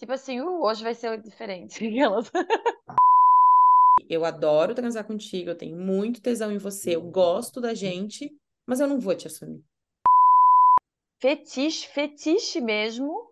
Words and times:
Tipo 0.00 0.12
assim, 0.14 0.40
uh, 0.40 0.62
hoje 0.62 0.82
vai 0.82 0.94
ser 0.94 1.20
diferente. 1.20 1.84
Eu 4.08 4.24
adoro 4.24 4.74
transar 4.74 5.06
contigo, 5.06 5.50
eu 5.50 5.54
tenho 5.54 5.76
muito 5.76 6.20
tesão 6.20 6.50
em 6.50 6.58
você, 6.58 6.96
eu 6.96 7.02
gosto 7.02 7.60
da 7.60 7.74
gente, 7.74 8.28
mas 8.66 8.80
eu 8.80 8.88
não 8.88 8.98
vou 8.98 9.14
te 9.14 9.28
assumir. 9.28 9.62
Fetiche, 11.20 11.86
fetiche 11.86 12.60
mesmo, 12.60 13.30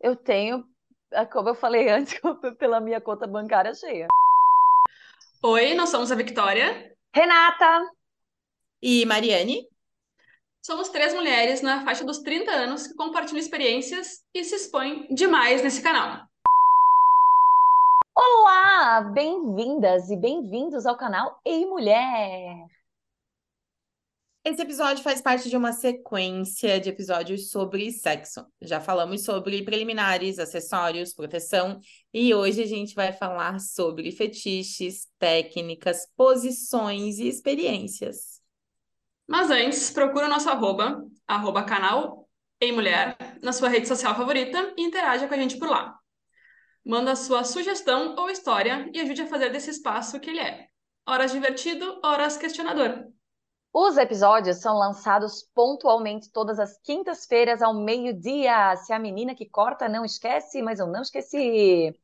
eu 0.00 0.16
tenho, 0.16 0.64
é 1.12 1.24
como 1.24 1.50
eu 1.50 1.54
falei 1.54 1.86
antes, 1.92 2.18
pela 2.58 2.80
minha 2.80 3.00
conta 3.00 3.28
bancária 3.28 3.72
cheia. 3.74 4.08
Oi, 5.44 5.74
nós 5.74 5.90
somos 5.90 6.10
a 6.10 6.16
Victoria. 6.16 6.92
Renata! 7.14 7.92
E 8.82 9.04
Mariane? 9.04 9.68
Somos 10.68 10.90
três 10.90 11.14
mulheres 11.14 11.62
na 11.62 11.82
faixa 11.82 12.04
dos 12.04 12.18
30 12.18 12.50
anos 12.50 12.86
que 12.86 12.92
compartilham 12.92 13.40
experiências 13.40 14.18
e 14.34 14.44
se 14.44 14.54
expõem 14.54 15.08
demais 15.14 15.62
nesse 15.62 15.80
canal. 15.80 16.26
Olá, 18.14 19.00
bem-vindas 19.00 20.10
e 20.10 20.16
bem-vindos 20.16 20.84
ao 20.84 20.94
canal 20.94 21.40
Ei 21.42 21.64
Mulher. 21.64 22.66
Esse 24.44 24.60
episódio 24.60 25.02
faz 25.02 25.22
parte 25.22 25.48
de 25.48 25.56
uma 25.56 25.72
sequência 25.72 26.78
de 26.78 26.90
episódios 26.90 27.50
sobre 27.50 27.90
sexo. 27.90 28.44
Já 28.60 28.78
falamos 28.78 29.24
sobre 29.24 29.62
preliminares, 29.62 30.38
acessórios, 30.38 31.14
proteção, 31.14 31.80
e 32.12 32.34
hoje 32.34 32.62
a 32.62 32.66
gente 32.66 32.94
vai 32.94 33.10
falar 33.10 33.58
sobre 33.58 34.12
fetiches, 34.12 35.06
técnicas, 35.18 36.06
posições 36.14 37.18
e 37.18 37.26
experiências. 37.26 38.37
Mas 39.28 39.50
antes, 39.50 39.90
procura 39.90 40.24
o 40.24 40.28
nosso 40.30 40.48
arroba, 40.48 41.04
arroba 41.26 41.62
canal 41.62 42.26
Ei 42.58 42.72
Mulher, 42.72 43.14
na 43.42 43.52
sua 43.52 43.68
rede 43.68 43.86
social 43.86 44.14
favorita 44.14 44.72
e 44.74 44.82
interaja 44.82 45.28
com 45.28 45.34
a 45.34 45.36
gente 45.36 45.58
por 45.58 45.68
lá. 45.68 45.98
Manda 46.82 47.14
sua 47.14 47.44
sugestão 47.44 48.16
ou 48.16 48.30
história 48.30 48.90
e 48.94 48.98
ajude 48.98 49.20
a 49.22 49.26
fazer 49.26 49.50
desse 49.50 49.68
espaço 49.68 50.18
que 50.18 50.30
ele 50.30 50.40
é. 50.40 50.66
Horas 51.06 51.30
divertido, 51.30 52.00
horas 52.02 52.38
questionador. 52.38 53.06
Os 53.70 53.98
episódios 53.98 54.56
são 54.56 54.78
lançados 54.78 55.46
pontualmente 55.54 56.32
todas 56.32 56.58
as 56.58 56.78
quintas-feiras 56.78 57.60
ao 57.60 57.74
meio-dia. 57.74 58.74
Se 58.76 58.94
a 58.94 58.98
menina 58.98 59.34
que 59.34 59.44
corta 59.46 59.90
não 59.90 60.06
esquece, 60.06 60.62
mas 60.62 60.80
eu 60.80 60.86
não 60.86 61.02
esqueci. 61.02 61.94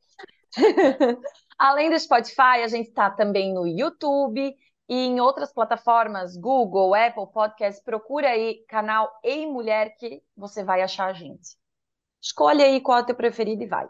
Além 1.59 1.89
do 1.89 1.98
Spotify, 1.98 2.63
a 2.63 2.69
gente 2.69 2.91
está 2.91 3.11
também 3.11 3.53
no 3.55 3.67
YouTube 3.67 4.55
e 4.89 4.95
em 4.95 5.21
outras 5.21 5.53
plataformas, 5.53 6.37
Google, 6.37 6.95
Apple 6.95 7.27
Podcast. 7.33 7.83
Procura 7.83 8.29
aí 8.29 8.65
canal 8.69 9.11
Ei 9.23 9.47
Mulher 9.47 9.97
que 9.97 10.23
você 10.37 10.63
vai 10.63 10.83
achar 10.83 11.07
a 11.07 11.13
gente. 11.13 11.57
Escolhe 12.21 12.63
aí 12.63 12.81
qual 12.81 12.99
é 12.99 13.03
o 13.03 13.07
teu 13.07 13.15
preferido 13.15 13.63
e 13.63 13.67
vai. 13.67 13.89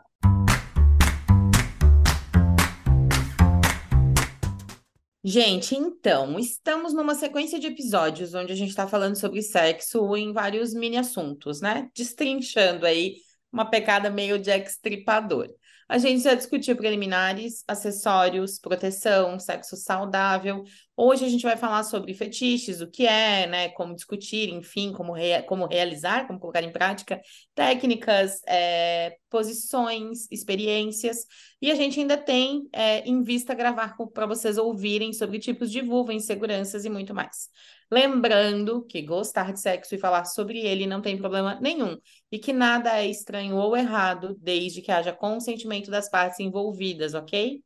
Gente, 5.27 5.75
então, 5.75 6.39
estamos 6.39 6.92
numa 6.92 7.14
sequência 7.14 7.58
de 7.58 7.69
episódios 7.69 8.34
onde 8.34 8.53
a 8.53 8.56
gente 8.56 8.69
está 8.69 8.86
falando 8.86 9.17
sobre 9.17 9.41
sexo 9.41 10.14
em 10.17 10.34
vários 10.34 10.75
mini 10.75 10.98
assuntos, 10.98 11.62
né? 11.62 11.89
Destrinchando 11.97 12.84
aí 12.84 13.14
uma 13.51 13.64
pecada 13.64 14.11
meio 14.11 14.39
de 14.39 14.51
extripador. 14.51 15.48
A 15.88 15.98
gente 15.98 16.22
já 16.22 16.34
discutiu 16.34 16.77
preliminares, 16.77 17.62
acessórios, 17.68 18.58
proteção, 18.58 19.38
sexo 19.38 19.77
saudável. 19.77 20.64
Hoje 20.96 21.24
a 21.24 21.28
gente 21.28 21.42
vai 21.42 21.56
falar 21.56 21.84
sobre 21.84 22.14
fetiches, 22.14 22.80
o 22.80 22.90
que 22.90 23.06
é, 23.06 23.46
né? 23.46 23.68
Como 23.70 23.94
discutir, 23.94 24.48
enfim, 24.48 24.92
como, 24.92 25.12
rea 25.12 25.42
como 25.42 25.66
realizar, 25.66 26.27
como 26.27 26.38
colocar 26.38 26.62
em 26.62 26.72
prática, 26.72 27.20
técnicas, 27.55 28.40
é, 28.46 29.16
posições, 29.28 30.27
experiências. 30.30 31.27
E 31.60 31.70
a 31.70 31.74
gente 31.74 32.00
ainda 32.00 32.16
tem 32.16 32.68
é, 32.72 33.00
em 33.00 33.22
vista 33.22 33.55
gravar 33.55 33.94
para 34.12 34.27
vocês 34.27 34.56
ouvirem 34.56 35.12
sobre 35.12 35.38
tipos 35.38 35.70
de 35.70 35.82
vulva, 35.82 36.14
inseguranças 36.14 36.84
e 36.84 36.90
muito 36.90 37.14
mais. 37.14 37.48
Lembrando 37.94 38.84
que 38.84 39.02
gostar 39.02 39.52
de 39.52 39.60
sexo 39.60 39.94
e 39.94 39.98
falar 39.98 40.24
sobre 40.24 40.58
ele 40.58 40.84
não 40.84 41.00
tem 41.00 41.16
problema 41.16 41.60
nenhum 41.60 41.96
e 42.30 42.40
que 42.40 42.52
nada 42.52 42.98
é 42.98 43.06
estranho 43.06 43.55
ou 43.55 43.77
errado 43.77 44.36
desde 44.40 44.82
que 44.82 44.90
haja 44.90 45.12
consentimento 45.12 45.92
das 45.92 46.10
partes 46.10 46.40
envolvidas, 46.40 47.14
ok? 47.14 47.62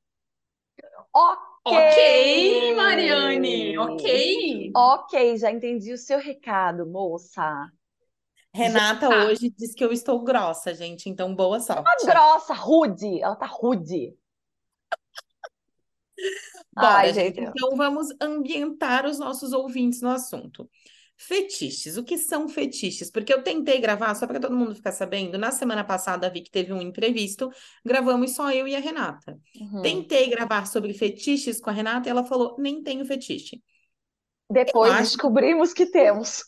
Ok! 1.15 1.49
Ok, 1.65 2.75
Mariane, 2.77 3.79
ok. 3.79 4.73
Ok, 4.77 5.39
já 5.39 5.51
entendi 5.51 5.95
o 5.95 5.99
seu 5.99 6.19
recado, 6.19 6.87
moça. 6.87 7.67
Renata 8.53 9.09
Já. 9.09 9.25
hoje 9.25 9.49
diz 9.49 9.75
que 9.75 9.83
eu 9.83 9.93
estou 9.93 10.23
grossa, 10.23 10.75
gente, 10.75 11.09
então 11.09 11.35
boa 11.35 11.59
sorte. 11.59 11.85
Tá 11.85 12.13
grossa, 12.13 12.53
rude. 12.53 13.23
Ela 13.23 13.35
tá 13.35 13.47
rude. 13.47 14.15
Bora, 16.73 17.09
Ai, 17.09 17.13
gente. 17.13 17.41
Então 17.41 17.77
vamos 17.77 18.09
ambientar 18.21 19.07
os 19.07 19.19
nossos 19.19 19.53
ouvintes 19.53 20.01
no 20.01 20.11
assunto. 20.11 20.69
Fetiches, 21.17 21.97
o 21.97 22.05
que 22.05 22.17
são 22.17 22.49
fetiches? 22.49 23.11
Porque 23.11 23.33
eu 23.33 23.43
tentei 23.43 23.81
gravar, 23.81 24.15
só 24.15 24.25
para 24.27 24.39
todo 24.39 24.57
mundo 24.57 24.75
ficar 24.77 24.93
sabendo, 24.93 25.37
na 25.37 25.51
semana 25.51 25.83
passada 25.83 26.31
vi 26.31 26.43
que 26.43 26.51
teve 26.51 26.73
um 26.73 26.81
imprevisto, 26.81 27.51
gravamos 27.85 28.37
só 28.37 28.53
eu 28.53 28.69
e 28.69 28.77
a 28.77 28.79
Renata. 28.79 29.37
Uhum. 29.61 29.83
Tentei 29.83 30.29
gravar 30.31 30.67
sobre 30.67 30.95
fetiches 30.95 31.61
com 31.61 31.71
a 31.71 31.73
Renata 31.73 32.09
e 32.09 32.11
ela 32.11 32.25
falou: 32.25 32.55
nem 32.59 32.83
tenho 32.83 33.05
fetiche. 33.05 33.61
Depois 34.51 34.93
acho- 34.93 35.11
descobrimos 35.11 35.73
que 35.73 35.87
temos. 35.87 36.43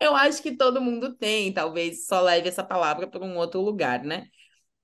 Eu 0.00 0.14
acho 0.14 0.42
que 0.42 0.56
todo 0.56 0.80
mundo 0.80 1.14
tem, 1.16 1.52
talvez 1.52 2.06
só 2.06 2.20
leve 2.20 2.48
essa 2.48 2.62
palavra 2.64 3.08
para 3.08 3.24
um 3.24 3.36
outro 3.36 3.60
lugar, 3.60 4.02
né? 4.04 4.26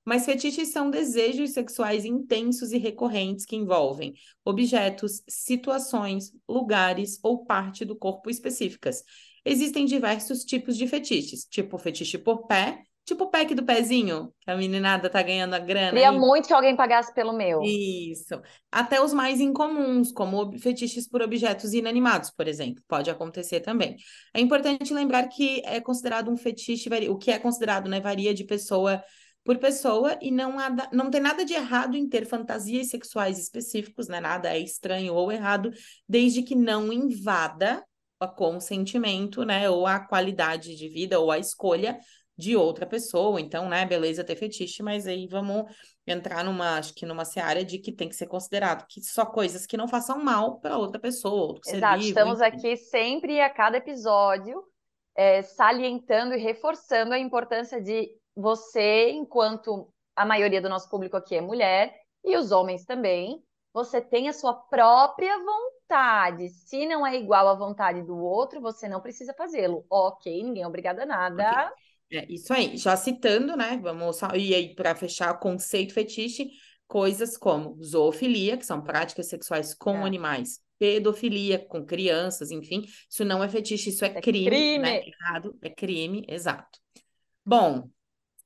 Mas 0.04 0.24
fetiches 0.24 0.72
são 0.72 0.90
desejos 0.90 1.50
sexuais 1.50 2.04
intensos 2.04 2.72
e 2.72 2.78
recorrentes 2.78 3.44
que 3.44 3.56
envolvem 3.56 4.14
objetos, 4.44 5.22
situações, 5.28 6.32
lugares 6.48 7.18
ou 7.22 7.44
parte 7.44 7.84
do 7.84 7.96
corpo 7.96 8.30
específicas. 8.30 9.04
Existem 9.44 9.84
diversos 9.84 10.44
tipos 10.44 10.76
de 10.76 10.86
fetiches, 10.86 11.44
tipo 11.44 11.78
fetiche 11.78 12.18
por 12.18 12.46
pé, 12.46 12.82
tipo 13.04 13.24
o 13.24 13.30
pack 13.30 13.54
do 13.54 13.64
pezinho, 13.64 14.32
que 14.40 14.50
a 14.50 14.56
meninada 14.56 15.08
tá 15.10 15.22
ganhando 15.22 15.54
a 15.54 15.58
grana 15.58 15.90
Queria 15.90 16.10
aí. 16.10 16.18
muito 16.18 16.46
que 16.46 16.52
alguém 16.52 16.76
pagasse 16.76 17.12
pelo 17.14 17.32
meu. 17.32 17.60
Isso. 17.62 18.40
Até 18.70 19.02
os 19.02 19.12
mais 19.12 19.40
incomuns, 19.40 20.12
como 20.12 20.56
fetiches 20.58 21.08
por 21.08 21.22
objetos 21.22 21.72
inanimados, 21.72 22.30
por 22.30 22.46
exemplo, 22.46 22.82
pode 22.86 23.10
acontecer 23.10 23.60
também. 23.60 23.96
É 24.34 24.40
importante 24.40 24.92
lembrar 24.94 25.26
que 25.28 25.60
é 25.64 25.80
considerado 25.80 26.30
um 26.30 26.36
fetiche, 26.36 26.88
o 27.08 27.16
que 27.16 27.30
é 27.30 27.38
considerado, 27.38 27.88
né, 27.88 28.00
varia 28.00 28.32
de 28.32 28.44
pessoa 28.44 29.02
por 29.44 29.58
pessoa 29.58 30.18
e 30.20 30.30
não, 30.30 30.58
há 30.58 30.70
não 30.92 31.10
tem 31.10 31.20
nada 31.20 31.44
de 31.44 31.54
errado 31.54 31.96
em 31.96 32.08
ter 32.08 32.26
fantasias 32.26 32.88
sexuais 32.88 33.38
específicos, 33.38 34.08
né? 34.08 34.20
Nada 34.20 34.54
é 34.54 34.58
estranho 34.58 35.14
ou 35.14 35.32
errado, 35.32 35.70
desde 36.08 36.42
que 36.42 36.54
não 36.54 36.92
invada 36.92 37.84
o 38.22 38.28
consentimento, 38.28 39.44
né, 39.44 39.70
ou 39.70 39.86
a 39.86 39.98
qualidade 39.98 40.76
de 40.76 40.88
vida 40.88 41.18
ou 41.18 41.30
a 41.30 41.38
escolha 41.38 41.98
de 42.36 42.54
outra 42.54 42.86
pessoa. 42.86 43.40
Então, 43.40 43.68
né, 43.68 43.86
beleza 43.86 44.22
ter 44.22 44.36
fetiche, 44.36 44.82
mas 44.82 45.06
aí 45.06 45.26
vamos 45.26 45.64
entrar 46.06 46.44
numa, 46.44 46.78
acho 46.78 46.94
que 46.94 47.06
numa 47.06 47.24
seara 47.24 47.64
de 47.64 47.78
que 47.78 47.92
tem 47.92 48.08
que 48.08 48.16
ser 48.16 48.26
considerado 48.26 48.86
que 48.88 49.00
só 49.02 49.24
coisas 49.24 49.64
que 49.64 49.76
não 49.76 49.88
façam 49.88 50.22
mal 50.22 50.60
para 50.60 50.76
outra 50.76 51.00
pessoa, 51.00 51.58
Exato, 51.66 51.98
vivo, 51.98 52.08
estamos 52.08 52.40
enfim. 52.40 52.48
aqui 52.48 52.76
sempre 52.76 53.34
e 53.34 53.40
a 53.40 53.48
cada 53.48 53.78
episódio 53.78 54.62
é, 55.16 55.42
salientando 55.42 56.34
e 56.34 56.38
reforçando 56.38 57.14
a 57.14 57.18
importância 57.18 57.80
de 57.80 58.10
você, 58.36 59.10
enquanto 59.10 59.92
a 60.16 60.24
maioria 60.24 60.60
do 60.60 60.68
nosso 60.68 60.88
público 60.90 61.16
aqui 61.16 61.36
é 61.36 61.40
mulher, 61.40 61.94
e 62.24 62.36
os 62.36 62.50
homens 62.52 62.84
também, 62.84 63.42
você 63.72 64.00
tem 64.00 64.28
a 64.28 64.32
sua 64.32 64.54
própria 64.54 65.38
vontade. 65.38 66.48
Se 66.50 66.86
não 66.86 67.06
é 67.06 67.16
igual 67.16 67.48
à 67.48 67.54
vontade 67.54 68.02
do 68.02 68.16
outro, 68.18 68.60
você 68.60 68.88
não 68.88 69.00
precisa 69.00 69.34
fazê-lo. 69.34 69.84
Ok, 69.90 70.42
ninguém 70.42 70.62
é 70.62 70.66
obrigado 70.66 71.00
a 71.00 71.06
nada. 71.06 71.72
É 72.12 72.26
isso 72.32 72.52
aí. 72.52 72.76
Já 72.76 72.96
citando, 72.96 73.56
né? 73.56 73.78
Vamos 73.82 74.16
só 74.18 74.28
ir 74.34 74.54
aí 74.54 74.74
para 74.74 74.94
fechar 74.94 75.32
o 75.34 75.38
conceito 75.38 75.94
fetiche, 75.94 76.50
coisas 76.86 77.36
como 77.36 77.80
zoofilia, 77.82 78.56
que 78.56 78.66
são 78.66 78.82
práticas 78.82 79.28
sexuais 79.28 79.74
com 79.74 80.04
É. 80.04 80.04
animais, 80.04 80.60
pedofilia 80.78 81.58
com 81.58 81.84
crianças, 81.84 82.50
enfim, 82.50 82.84
isso 83.08 83.24
não 83.24 83.44
é 83.44 83.48
fetiche, 83.48 83.90
isso 83.90 84.04
é, 84.04 84.08
É 84.14 84.20
crime, 84.20 84.72
crime. 84.72 84.76
né? 84.76 85.00
Errado, 85.06 85.56
é 85.62 85.70
crime, 85.70 86.24
exato. 86.28 86.80
Bom, 87.44 87.90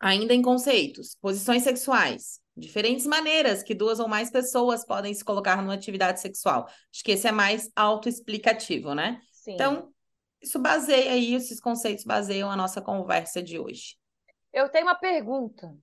ainda 0.00 0.34
em 0.34 0.42
conceitos, 0.42 1.16
posições 1.20 1.62
sexuais, 1.62 2.40
diferentes 2.56 3.06
maneiras 3.06 3.62
que 3.62 3.74
duas 3.74 3.98
ou 4.00 4.08
mais 4.08 4.30
pessoas 4.30 4.84
podem 4.84 5.12
se 5.14 5.24
colocar 5.24 5.56
numa 5.60 5.74
atividade 5.74 6.20
sexual. 6.20 6.66
Acho 6.66 7.04
que 7.04 7.12
esse 7.12 7.26
é 7.26 7.32
mais 7.32 7.70
autoexplicativo, 7.74 8.94
né? 8.94 9.20
Sim. 9.32 9.54
Então, 9.54 9.92
isso 10.40 10.58
baseia 10.58 11.12
aí, 11.12 11.34
esses 11.34 11.60
conceitos 11.60 12.04
baseiam 12.04 12.50
a 12.50 12.56
nossa 12.56 12.80
conversa 12.80 13.42
de 13.42 13.58
hoje. 13.58 13.96
Eu 14.52 14.68
tenho 14.68 14.86
uma 14.86 14.94
pergunta. 14.94 15.74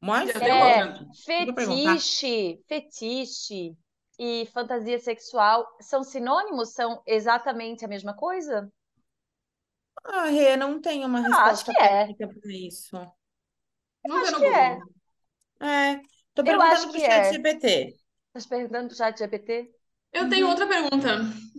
Mas 0.00 0.30
É, 0.30 0.94
fetiche, 1.26 2.62
fetiche 2.66 3.76
e 4.18 4.46
fantasia 4.46 4.98
sexual 4.98 5.66
são 5.80 6.02
sinônimos? 6.02 6.72
São 6.72 7.02
exatamente 7.06 7.84
a 7.84 7.88
mesma 7.88 8.14
coisa? 8.14 8.70
Ah, 10.04 10.26
Rê, 10.26 10.56
não 10.56 10.80
tenho 10.80 11.06
uma 11.06 11.20
Ah, 11.32 11.46
acho 11.46 11.64
resposta 11.64 11.72
que 11.72 11.78
é. 11.78 12.08
técnica 12.08 12.28
para 12.28 12.52
isso. 12.52 12.96
Ver 14.04 14.12
Acho 14.22 14.32
no 14.32 14.40
que 14.40 14.44
é. 14.46 14.78
Google. 14.78 14.94
É, 15.60 16.00
tô 16.34 16.44
Eu 16.44 16.60
perguntando 16.60 16.62
acho 16.62 16.90
pro 16.90 17.00
chat 17.00 17.26
é. 17.26 17.30
GPT. 17.30 17.96
Tá 18.32 18.40
perguntando 18.48 18.88
pro 18.88 18.96
chat 18.96 19.16
GPT? 19.18 19.72
Eu 20.12 20.28
tenho 20.28 20.48
outra 20.48 20.66
pergunta. 20.66 21.18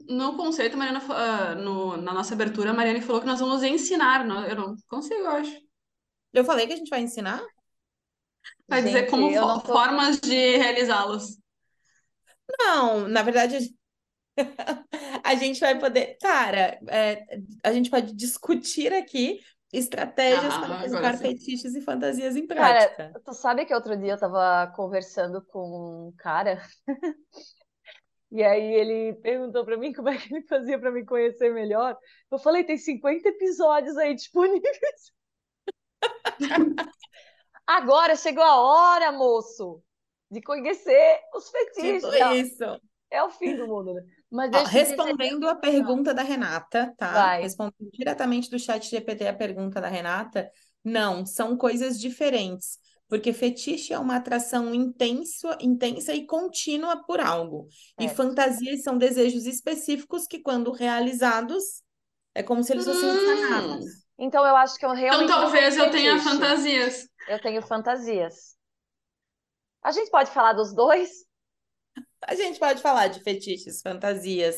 No 0.09 0.35
conceito, 0.35 0.77
Mariana, 0.77 1.01
ah, 1.09 1.55
no, 1.55 1.95
na 1.97 2.13
nossa 2.13 2.33
abertura, 2.33 2.71
a 2.71 2.73
Mariane 2.73 3.01
falou 3.01 3.21
que 3.21 3.27
nós 3.27 3.39
vamos 3.39 3.63
ensinar. 3.63 4.25
não- 4.25 4.45
Eu 4.45 4.55
não 4.55 4.75
consigo, 4.87 5.21
eu 5.21 5.29
acho. 5.31 5.57
Eu 6.33 6.43
falei 6.45 6.67
que 6.67 6.73
a 6.73 6.75
gente 6.75 6.89
vai 6.89 7.01
ensinar? 7.01 7.41
Vai 8.67 8.81
dizer 8.83 9.05
Gente, 9.05 9.09
como 9.09 9.29
eu 9.29 9.59
fo- 9.59 9.61
tô. 9.61 9.73
formas 9.73 10.19
de 10.19 10.57
realizá-los. 10.57 11.37
Não, 12.59 13.07
na 13.07 13.23
verdade, 13.23 13.57
a 15.23 15.35
gente 15.35 15.59
vai 15.59 15.77
poder. 15.79 16.17
Cara, 16.21 16.79
é, 16.89 17.25
a 17.63 17.73
gente 17.73 17.89
pode 17.89 18.13
discutir 18.15 18.93
aqui 18.93 19.39
estratégias 19.73 20.57
para 20.57 20.67
Ah, 20.67 20.81
agora 20.81 20.89
colocar 20.89 21.17
fetiches 21.17 21.75
e 21.75 21.81
fantasias 21.81 22.35
em 22.35 22.45
Cara, 22.53 22.89
prática. 22.89 23.21
tu 23.25 23.33
sabe 23.33 23.65
que 23.65 23.73
outro 23.73 23.97
dia 23.97 24.13
eu 24.13 24.19
tava 24.19 24.71
conversando 24.75 25.41
com 25.45 26.09
um 26.09 26.15
cara 26.17 26.61
e 28.31 28.43
aí 28.43 28.73
ele 28.73 29.13
perguntou 29.21 29.65
pra 29.65 29.77
mim 29.77 29.93
como 29.93 30.09
é 30.09 30.17
que 30.17 30.33
ele 30.33 30.45
fazia 30.47 30.79
pra 30.79 30.91
me 30.91 31.05
conhecer 31.05 31.53
melhor. 31.53 31.97
Eu 32.31 32.39
falei, 32.39 32.63
tem 32.63 32.77
50 32.77 33.27
episódios 33.29 33.97
aí 33.97 34.15
disponíveis. 34.15 35.11
Agora 37.67 38.15
chegou 38.15 38.43
a 38.43 38.59
hora, 38.59 39.11
moço, 39.11 39.81
de 40.29 40.41
conhecer 40.41 41.19
os 41.33 41.49
fetiches. 41.49 42.03
Tipo 42.03 42.19
Não, 42.19 42.35
isso. 42.35 42.81
é 43.09 43.23
o 43.23 43.29
fim 43.29 43.55
do 43.55 43.67
mundo, 43.67 43.93
né? 43.93 44.01
Dizer, 44.31 44.65
respondendo 44.67 45.47
a 45.47 45.55
pergunta 45.55 46.13
da 46.13 46.23
Renata, 46.23 46.93
tá? 46.97 47.33
vai. 47.33 47.41
Respondendo 47.41 47.89
diretamente 47.91 48.49
do 48.49 48.59
chat 48.59 48.89
GPT 48.89 49.27
a 49.27 49.33
pergunta 49.33 49.79
da 49.81 49.87
Renata, 49.87 50.49
não, 50.83 51.25
são 51.25 51.57
coisas 51.57 51.99
diferentes. 51.99 52.79
Porque 53.07 53.33
fetiche 53.33 53.93
é 53.93 53.99
uma 53.99 54.15
atração 54.15 54.73
intensa, 54.73 55.57
intensa 55.59 56.13
e 56.13 56.25
contínua 56.25 57.03
por 57.05 57.19
algo. 57.19 57.67
E 57.99 58.07
Certo. 58.07 58.15
fantasias 58.15 58.83
são 58.83 58.97
desejos 58.97 59.45
específicos 59.45 60.25
que, 60.27 60.39
quando 60.39 60.71
realizados, 60.71 61.83
é 62.33 62.41
como 62.43 62.63
se 62.63 62.71
eles 62.73 62.85
fossem 62.85 63.09
Hum. 63.09 63.17
sanados. 63.17 63.85
Então 64.17 64.45
eu 64.45 64.55
acho 64.55 64.77
que 64.77 64.85
eu 64.85 64.91
Então 64.91 64.97
realmente 64.99 65.31
não 65.33 65.37
talvez 65.41 65.77
eu 65.77 65.91
tenha 65.91 66.17
fantasias. 66.19 67.07
Eu 67.27 67.39
tenho 67.41 67.61
fantasias. 67.63 68.55
A 69.83 69.91
gente 69.91 70.09
pode 70.09 70.31
falar 70.31 70.53
dos 70.53 70.73
dois? 70.73 71.09
A 72.27 72.35
gente 72.35 72.59
pode 72.59 72.81
falar 72.81 73.07
de 73.07 73.19
fetiches, 73.21 73.81
fantasias, 73.81 74.55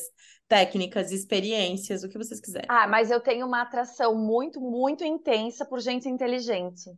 técnicas, 0.48 1.12
experiências, 1.12 2.04
o 2.04 2.10
que 2.10 2.18
vocês 2.18 2.40
quiserem. 2.40 2.68
Ah, 2.70 2.88
mas 2.88 3.10
eu 3.10 3.20
tenho 3.20 3.46
uma 3.48 3.62
atração 3.62 4.16
muito, 4.16 4.60
muito 4.60 5.04
intensa 5.04 5.66
por 5.66 5.80
gente 5.80 6.08
inteligente. 6.10 6.92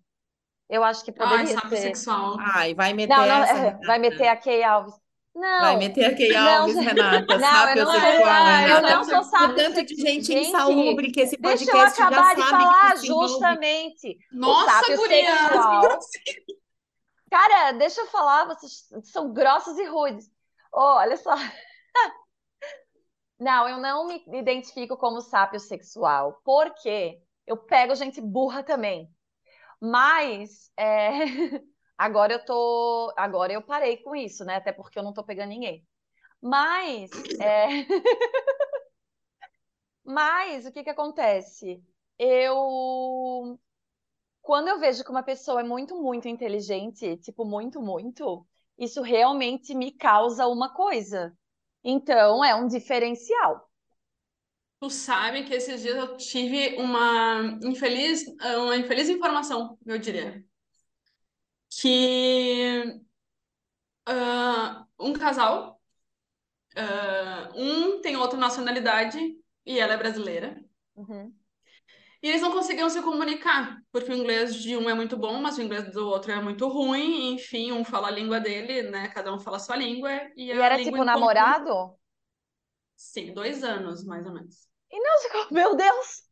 Eu 0.68 0.84
acho 0.84 1.06
que 1.06 1.12
Ai, 1.12 1.18
poderia 1.18 1.54
sapo 1.54 1.70
ser. 1.70 1.78
sexual. 1.78 2.38
Ai, 2.40 2.74
vai 2.74 2.94
meter 2.94 3.16
Não, 3.16 3.28
não, 3.28 3.44
essa, 3.44 3.58
é, 3.58 3.78
vai 3.86 4.00
meter 4.00 4.28
a 4.28 4.36
Kay 4.36 4.64
Alves. 4.64 4.96
Vai 5.36 5.74
Não, 5.74 5.78
meter 5.80 6.06
a 6.06 6.16
Kay 6.16 6.36
Alves. 6.36 6.76
Renata, 6.76 7.26
Não, 7.28 7.36
eu 7.36 7.40
sápio 7.40 7.86
não 7.86 7.92
sou, 7.92 8.02
sexual, 8.02 8.28
Ai, 8.30 8.64
eu 8.72 8.76
Renata. 8.76 8.96
não 8.96 9.04
sou 9.04 9.20
O 9.20 9.24
sábio 9.24 9.56
tanto 9.56 9.86
de 9.86 9.96
gente 9.96 10.26
Gente, 10.26 10.48
insalubre 10.48 11.12
que 11.12 11.22
esse 11.22 11.38
deixa 11.38 11.64
eu 11.66 11.68
podcast 11.72 11.98
já 12.00 12.08
acabar 12.08 12.36
de 12.36 12.42
sabe 12.42 12.52
falar 12.64 12.96
justamente. 12.98 14.18
O 14.34 14.38
Nossa, 14.38 14.96
guria! 14.96 15.36
Cara, 17.30 17.72
deixa 17.74 18.02
eu 18.02 18.08
falar, 18.08 18.46
vocês 18.46 18.88
são 19.04 19.34
grossos 19.34 19.78
e 19.78 19.86
rudes. 19.86 20.30
Oh, 20.74 20.80
olha 20.98 21.18
só. 21.18 21.32
Não, 23.40 23.68
eu 23.68 23.78
não 23.80 24.08
me 24.08 24.24
identifico 24.40 24.98
como 24.98 25.22
sápio 25.22 25.60
sexual, 25.60 26.40
porque 26.44 27.22
eu 27.46 27.58
pego 27.58 27.94
gente 27.96 28.22
burra 28.22 28.64
também. 28.64 29.10
Mas 29.82 30.72
é, 30.78 31.10
agora 31.98 32.34
eu 32.34 32.46
tô, 32.46 33.14
agora 33.18 33.54
eu 33.54 33.62
parei 33.64 33.98
com 33.98 34.16
isso, 34.16 34.46
né? 34.46 34.58
Até 34.58 34.74
porque 34.74 35.00
eu 35.00 35.04
não 35.04 35.14
tô 35.14 35.24
pegando 35.24 35.50
ninguém. 35.50 35.88
Mas, 36.42 37.12
é, 37.40 37.68
mas 40.04 40.66
o 40.66 40.72
que 40.72 40.84
que 40.84 40.90
acontece? 40.90 41.84
Eu, 42.18 43.60
quando 44.46 44.68
eu 44.68 44.80
vejo 44.80 45.04
que 45.04 45.10
uma 45.10 45.24
pessoa 45.24 45.62
é 45.62 45.64
muito, 45.64 46.00
muito 46.00 46.28
inteligente, 46.28 47.18
tipo 47.18 47.44
muito, 47.44 47.82
muito, 47.82 48.46
isso 48.78 49.02
realmente 49.02 49.74
me 49.74 49.92
causa 49.92 50.46
uma 50.46 50.72
coisa. 50.72 51.36
Então, 51.84 52.46
é 52.46 52.54
um 52.54 52.68
diferencial. 52.68 53.68
Tu 54.80 54.90
sabe 54.92 55.46
que 55.46 55.54
esses 55.56 55.82
dias 55.82 55.98
eu 55.98 56.16
tive 56.16 56.76
uma 56.78 57.58
infeliz, 57.64 58.24
uma 58.58 58.78
infeliz 58.78 59.10
informação, 59.10 59.80
eu 59.84 59.98
diria. 59.98 60.46
Que 61.72 63.02
ah, 64.06 64.86
um 65.00 65.14
casal, 65.14 65.82
ah, 66.76 67.52
um 67.56 68.00
tem 68.00 68.16
outra 68.16 68.38
nacionalidade 68.38 69.18
e 69.66 69.80
ela 69.80 69.94
é 69.94 69.98
brasileira. 69.98 70.64
Uhum. 70.96 71.34
E 72.26 72.30
eles 72.30 72.42
não 72.42 72.52
conseguiam 72.52 72.90
se 72.90 73.02
comunicar, 73.04 73.80
porque 73.92 74.12
o 74.12 74.16
inglês 74.16 74.56
de 74.56 74.76
um 74.76 74.90
é 74.90 74.94
muito 74.96 75.16
bom, 75.18 75.40
mas 75.42 75.58
o 75.58 75.62
inglês 75.62 75.92
do 75.92 76.08
outro 76.08 76.32
é 76.32 76.42
muito 76.42 76.68
ruim. 76.68 77.34
Enfim, 77.36 77.72
um 77.72 77.84
fala 77.86 78.08
a 78.08 78.12
língua 78.12 78.40
dele, 78.40 78.84
né? 78.90 79.08
Cada 79.10 79.32
um 79.34 79.40
fala 79.40 79.58
a 79.58 79.60
sua 79.60 79.76
língua. 79.76 80.10
E 80.36 80.52
E 80.52 80.60
era 80.68 80.80
tipo 80.80 81.04
comum, 81.12 81.30
namorado? 81.30 81.76
sim, 82.96 83.34
dois 83.34 83.64
anos, 83.64 84.04
mais 84.06 84.26
ou 84.26 84.34
menos. 84.34 84.68
E 84.92 85.00
não, 85.00 85.52
meu 85.52 85.76
Deus! 85.76 86.24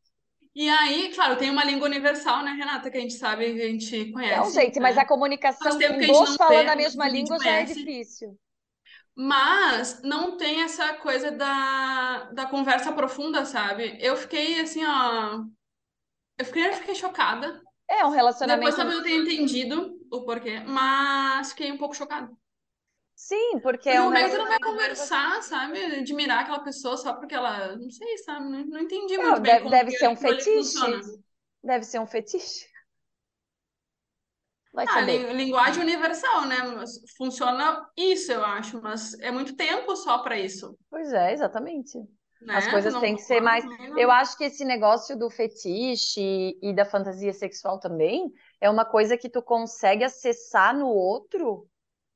E 0.55 0.67
aí, 0.69 1.11
claro, 1.13 1.37
tem 1.37 1.49
uma 1.51 1.63
língua 1.63 1.87
universal, 1.87 2.43
né, 2.43 2.51
Renata, 2.51 2.89
que 2.91 2.97
a 2.97 3.01
gente 3.01 3.13
sabe, 3.15 3.45
a 3.45 3.67
gente 3.67 4.11
Não, 4.25 4.51
conhece, 4.51 4.53
gente, 4.53 4.79
mas 4.81 4.97
né? 4.97 4.97
a 4.97 5.05
comunicação 5.05 5.81
com 5.81 6.03
dois 6.03 6.35
não 6.35 6.35
falando 6.35 6.67
a 6.69 6.75
mesma 6.75 7.05
a 7.05 7.09
língua 7.09 7.39
já 7.39 7.53
é 7.53 7.63
difícil. 7.63 8.37
Mas 9.15 10.01
não 10.03 10.37
tem 10.37 10.63
essa 10.63 10.95
coisa 10.95 11.31
da, 11.31 12.23
da 12.31 12.45
conversa 12.47 12.91
profunda, 12.93 13.45
sabe? 13.45 13.97
Eu 14.01 14.15
fiquei 14.17 14.59
assim, 14.61 14.83
ó. 14.85 15.43
Eu 16.37 16.45
fiquei, 16.45 16.67
eu 16.67 16.73
fiquei 16.73 16.95
chocada. 16.95 17.61
É 17.89 18.05
um 18.05 18.09
Depois 18.41 18.75
relacionamento. 18.75 18.75
talvez 18.75 18.97
eu 18.97 19.03
tenha 19.03 19.17
entendido 19.21 19.99
o 20.11 20.25
porquê, 20.25 20.59
mas 20.61 21.49
fiquei 21.51 21.71
um 21.71 21.77
pouco 21.77 21.95
chocada. 21.95 22.31
Sim, 23.15 23.59
porque 23.61 23.89
é 23.89 24.01
um 24.01 24.05
como 24.05 24.17
é 24.17 24.23
que 24.23 24.29
tu 24.31 24.37
não 24.37 24.47
vai 24.47 24.59
conversar, 24.59 25.41
sabe? 25.43 25.79
Admirar 25.83 26.39
aquela 26.41 26.63
pessoa 26.63 26.97
só 26.97 27.13
porque 27.13 27.35
ela. 27.35 27.75
Não 27.77 27.89
sei, 27.89 28.17
sabe? 28.19 28.49
Não, 28.49 28.65
não 28.65 28.79
entendi 28.81 29.17
Não, 29.17 29.23
muito 29.23 29.41
bem 29.41 29.55
deve, 29.55 29.63
como 29.63 29.69
deve 29.69 29.91
ser 29.91 30.07
um 30.07 30.15
fetiche. 30.15 30.99
Deve 31.63 31.83
ser 31.85 31.99
um 31.99 32.05
fetiche. 32.07 32.67
Vai 34.73 34.85
Ah, 34.87 35.01
linguagem 35.01 35.81
universal, 35.83 36.45
né? 36.47 36.57
Funciona 37.17 37.87
isso, 37.97 38.31
eu 38.31 38.43
acho, 38.43 38.81
mas 38.81 39.13
é 39.19 39.31
muito 39.31 39.55
tempo 39.55 39.95
só 39.95 40.19
pra 40.19 40.37
isso, 40.39 40.77
Pois 40.89 41.11
é, 41.11 41.33
exatamente. 41.33 41.97
As 42.51 42.67
né? 42.67 42.79
Tu 42.81 42.89
coisas 42.91 42.91
não 42.91 42.99
têm 42.99 43.15
que 43.15 43.21
ser 43.21 43.41
mais. 43.41 43.65
Eu 43.95 44.11
acho 44.11 44.37
que 44.37 44.45
esse 44.45 44.63
negócio 44.65 45.17
do 45.17 45.29
fetiche 45.29 46.19
e, 46.21 46.59
e 46.69 46.73
da 46.73 46.85
fantasia 46.85 47.33
sexual 47.33 47.79
também 47.79 48.31
é 48.61 48.69
uma 48.69 48.85
coisa 48.85 49.17
que 49.17 49.29
tu 49.29 49.41
consegue 49.41 50.03
acessar 50.03 50.75
no 50.77 50.87
outro. 50.87 51.67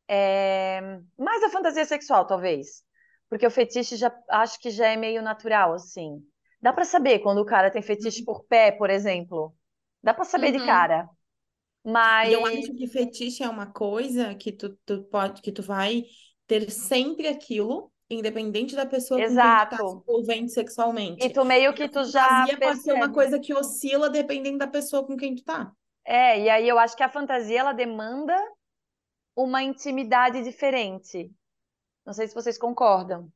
É... 0.08 0.82
Mais 1.18 1.44
a 1.44 1.50
fantasia 1.50 1.86
sexual, 1.86 2.26
talvez. 2.28 2.84
Porque 3.30 3.48
o 3.48 3.52
fetiche 3.52 3.96
já 3.98 4.12
acho 4.30 4.60
que 4.60 4.70
já 4.72 4.88
é 4.90 4.98
meio 4.98 5.22
natural, 5.22 5.74
assim. 5.74 6.22
Dá 6.62 6.74
pra 6.74 6.86
saber 6.86 7.20
quando 7.20 7.40
o 7.40 7.46
cara 7.46 7.72
tem 7.72 7.82
fetiche 7.82 8.24
por 8.24 8.46
pé, 8.46 8.72
por 8.72 8.90
exemplo. 8.90 9.56
Dá 10.04 10.14
pra 10.14 10.26
saber 10.26 10.52
de 10.52 10.60
Uhum. 10.60 10.62
cara. 10.62 11.10
E 12.22 12.32
eu 12.32 12.42
Mas 12.42 12.58
acho 12.58 12.74
que 12.76 12.88
fetiche 12.88 13.44
é 13.44 13.50
uma 13.50 13.68
coisa 13.72 14.36
que 14.36 14.52
tu, 14.52 14.76
tu 14.86 15.04
pode, 15.06 15.42
que 15.42 15.52
tu 15.52 15.62
vai 15.62 16.04
ter 16.48 16.70
sempre 16.72 17.28
aquilo, 17.28 17.92
independente 18.10 18.76
da 18.76 18.86
pessoa 18.86 19.24
com 19.24 19.38
quem 19.38 19.56
tu 19.56 19.70
tá 19.70 19.78
se 19.86 19.94
exato. 19.94 20.06
envolvendo 20.08 20.50
E 20.50 20.50
sexualmente. 20.50 21.30
tu 21.30 21.44
meio 21.46 21.72
E 21.72 21.74
que 21.74 21.84
a 21.84 21.90
tu 21.90 22.04
já 22.06 22.22
fantasia 22.28 22.58
pode 22.58 22.80
ser 22.82 22.94
uma 22.94 23.10
percebe. 23.10 23.14
coisa 23.14 23.40
que 23.40 23.54
oscila 23.54 24.10
dependendo 24.10 24.58
da 24.60 24.68
pessoa 24.68 25.06
com 25.06 25.18
quem 25.18 25.36
tu 25.36 25.44
tá. 25.44 25.72
É, 26.06 26.40
e 26.42 26.50
aí 26.50 26.68
eu 26.68 26.80
acho 26.80 26.96
que 26.96 27.04
a 27.04 27.10
fantasia 27.10 27.60
ela 27.60 27.74
demanda 27.74 28.34
uma 29.36 29.62
intimidade 29.64 30.44
diferente. 30.44 31.32
Não 32.06 32.14
sei 32.14 32.28
se 32.28 32.34
vocês 32.36 32.58
concordam. 32.58 33.32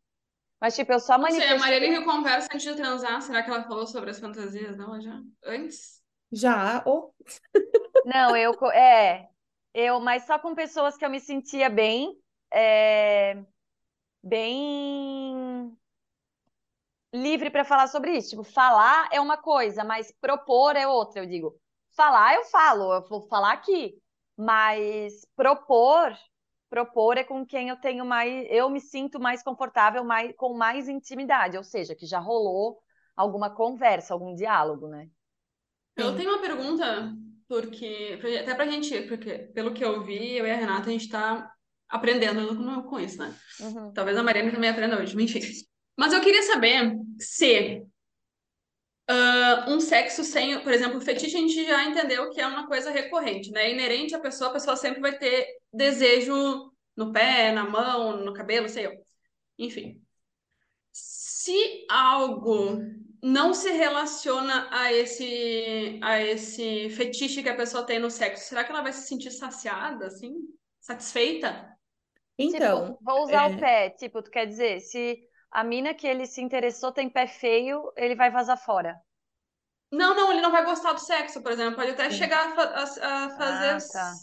Mas, 0.59 0.75
tipo, 0.75 0.91
eu 0.93 0.99
só 0.99 1.17
Não 1.17 1.29
sei, 1.29 1.43
a 1.43 1.57
manifestei. 1.57 1.89
que 1.89 2.05
conversa 2.05 2.47
antes 2.53 2.63
de 2.63 2.75
transar, 2.75 3.21
será 3.21 3.43
que 3.43 3.49
ela 3.49 3.63
falou 3.63 3.87
sobre 3.87 4.11
as 4.11 4.19
fantasias 4.19 4.77
dela 4.77 5.01
já? 5.01 5.19
Antes? 5.43 6.01
Já, 6.31 6.81
ou 6.85 7.13
Não, 8.05 8.35
eu. 8.35 8.53
É. 8.71 9.27
Eu, 9.73 9.99
mas 9.99 10.23
só 10.25 10.37
com 10.37 10.53
pessoas 10.53 10.97
que 10.97 11.05
eu 11.05 11.09
me 11.09 11.19
sentia 11.19 11.69
bem. 11.69 12.15
é, 12.53 13.37
bem 14.23 15.75
livre 17.13 17.49
para 17.49 17.65
falar 17.65 17.87
sobre 17.87 18.17
isso. 18.17 18.31
Tipo, 18.31 18.43
falar 18.43 19.09
é 19.11 19.19
uma 19.19 19.37
coisa, 19.37 19.83
mas 19.83 20.11
propor 20.19 20.75
é 20.75 20.87
outra. 20.87 21.21
Eu 21.21 21.25
digo, 21.25 21.59
falar 21.95 22.35
eu 22.35 22.45
falo, 22.45 22.93
eu 22.93 23.07
vou 23.07 23.21
falar 23.27 23.53
aqui. 23.53 24.01
Mas 24.37 25.25
propor, 25.35 26.17
propor 26.69 27.17
é 27.17 27.23
com 27.23 27.45
quem 27.45 27.69
eu 27.69 27.75
tenho 27.75 28.05
mais, 28.05 28.47
eu 28.49 28.69
me 28.69 28.79
sinto 28.79 29.19
mais 29.19 29.43
confortável, 29.43 30.03
mais, 30.03 30.33
com 30.35 30.53
mais 30.55 30.87
intimidade, 30.87 31.57
ou 31.57 31.63
seja, 31.63 31.93
que 31.93 32.05
já 32.05 32.19
rolou 32.19 32.81
alguma 33.15 33.49
conversa, 33.49 34.13
algum 34.13 34.33
diálogo, 34.33 34.87
né? 34.87 35.09
Eu 35.97 36.11
sim. 36.11 36.17
tenho 36.17 36.29
uma 36.31 36.41
pergunta 36.41 37.13
porque 37.47 38.17
até 38.41 38.55
pra 38.55 38.65
gente, 38.65 39.01
porque 39.03 39.39
pelo 39.53 39.73
que 39.73 39.83
eu 39.83 40.05
vi, 40.05 40.37
eu 40.37 40.47
e 40.47 40.51
a 40.51 40.55
Renata, 40.55 40.89
a 40.89 40.93
gente 40.93 41.09
tá 41.09 41.53
aprendendo 41.91 42.83
com, 42.83 42.99
isso, 42.99 43.17
né? 43.17 43.35
Uhum. 43.59 43.91
Talvez 43.93 44.17
a 44.17 44.23
Mariana 44.23 44.51
também 44.51 44.69
aprenda 44.69 44.99
hoje, 44.99 45.21
enfim. 45.21 45.41
Mas 45.97 46.13
eu 46.13 46.21
queria 46.21 46.41
saber 46.43 46.95
se 47.19 47.83
uh, 49.09 49.69
um 49.69 49.79
sexo 49.79 50.23
sem, 50.23 50.59
por 50.63 50.71
exemplo, 50.71 51.01
fetiche 51.01 51.35
a 51.35 51.39
gente 51.39 51.65
já 51.65 51.83
entendeu 51.85 52.29
que 52.29 52.39
é 52.39 52.47
uma 52.47 52.65
coisa 52.65 52.89
recorrente, 52.89 53.51
né? 53.51 53.69
Inerente 53.69 54.15
à 54.15 54.19
pessoa, 54.19 54.49
a 54.49 54.53
pessoa 54.53 54.77
sempre 54.77 55.01
vai 55.01 55.17
ter 55.17 55.45
desejo 55.71 56.71
no 56.95 57.11
pé, 57.11 57.51
na 57.51 57.69
mão, 57.69 58.23
no 58.23 58.33
cabelo, 58.33 58.69
sei 58.69 58.87
eu. 58.87 58.93
Enfim. 59.59 60.01
Se 60.91 61.85
algo 61.89 62.79
não 63.21 63.53
se 63.53 63.69
relaciona 63.71 64.67
a 64.71 64.93
esse 64.93 65.99
a 66.01 66.21
esse 66.21 66.89
fetiche 66.91 67.43
que 67.43 67.49
a 67.49 67.55
pessoa 67.55 67.85
tem 67.85 67.99
no 67.99 68.09
sexo, 68.09 68.47
será 68.47 68.63
que 68.63 68.71
ela 68.71 68.81
vai 68.81 68.93
se 68.93 69.07
sentir 69.07 69.31
saciada, 69.31 70.07
assim? 70.07 70.33
Satisfeita? 70.79 71.70
Então, 72.43 72.93
tipo, 72.93 73.03
vou 73.03 73.23
usar 73.23 73.49
é, 73.51 73.55
o 73.55 73.59
pé, 73.59 73.89
tipo, 73.91 74.21
tu 74.21 74.29
quer 74.31 74.45
dizer, 74.45 74.79
se 74.81 75.19
a 75.51 75.63
mina 75.63 75.93
que 75.93 76.07
ele 76.07 76.25
se 76.25 76.41
interessou 76.41 76.91
tem 76.91 77.09
pé 77.09 77.27
feio, 77.27 77.91
ele 77.95 78.15
vai 78.15 78.31
vazar 78.31 78.57
fora. 78.57 78.99
Não, 79.91 80.15
não, 80.15 80.31
ele 80.31 80.41
não 80.41 80.51
vai 80.51 80.63
gostar 80.63 80.93
do 80.93 80.99
sexo, 81.01 81.41
por 81.41 81.51
exemplo. 81.51 81.75
Pode 81.75 81.91
até 81.91 82.09
Sim. 82.09 82.17
chegar 82.17 82.57
a, 82.57 82.63
a- 82.63 83.25
a 83.25 83.29
fazer. 83.31 83.69
Ah, 83.69 83.77
tá. 83.91 84.13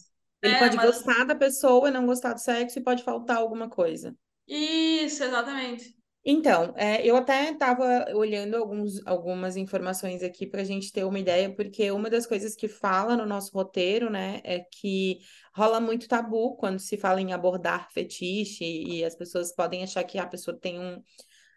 ele 0.43 0.55
É, 0.55 0.59
pode 0.59 0.77
mas- 0.77 0.87
gostar 0.87 1.25
da 1.25 1.35
pessoa 1.35 1.89
e 1.89 1.93
não 1.93 2.07
gostar 2.07 2.33
do 2.35 2.41
sexo 2.41 2.79
e 2.79 2.83
pode 2.83 3.03
faltar 3.05 3.37
alguma 3.39 3.69
coisa. 3.69 4.17
Isso, 4.49 5.23
exatamente. 5.23 5.97
Então, 6.31 6.75
é, 6.77 7.07
eu 7.07 7.17
até 7.17 7.51
estava 7.53 8.05
olhando 8.15 8.55
alguns, 8.57 9.01
algumas 9.07 9.57
informações 9.57 10.23
aqui 10.23 10.47
para 10.47 10.61
a 10.61 10.65
gente 10.65 10.93
ter 10.93 11.05
uma 11.05 11.19
ideia, 11.19 11.51
porque 11.55 11.91
uma 11.91 12.11
das 12.11 12.27
coisas 12.27 12.55
que 12.55 12.69
fala 12.69 13.17
no 13.17 13.25
nosso 13.25 13.51
roteiro, 13.55 14.11
né, 14.11 14.43
é 14.45 14.61
que 14.61 15.21
rola 15.55 15.81
muito 15.81 16.07
tabu 16.07 16.55
quando 16.57 16.81
se 16.81 16.99
fala 16.99 17.19
em 17.23 17.33
abordar 17.33 17.91
fetiche 17.93 18.63
e 18.63 19.03
as 19.05 19.15
pessoas 19.17 19.55
podem 19.55 19.83
achar 19.83 20.05
que 20.05 20.19
a 20.19 20.27
pessoa 20.27 20.55
tem 20.59 20.79
um, 20.79 21.03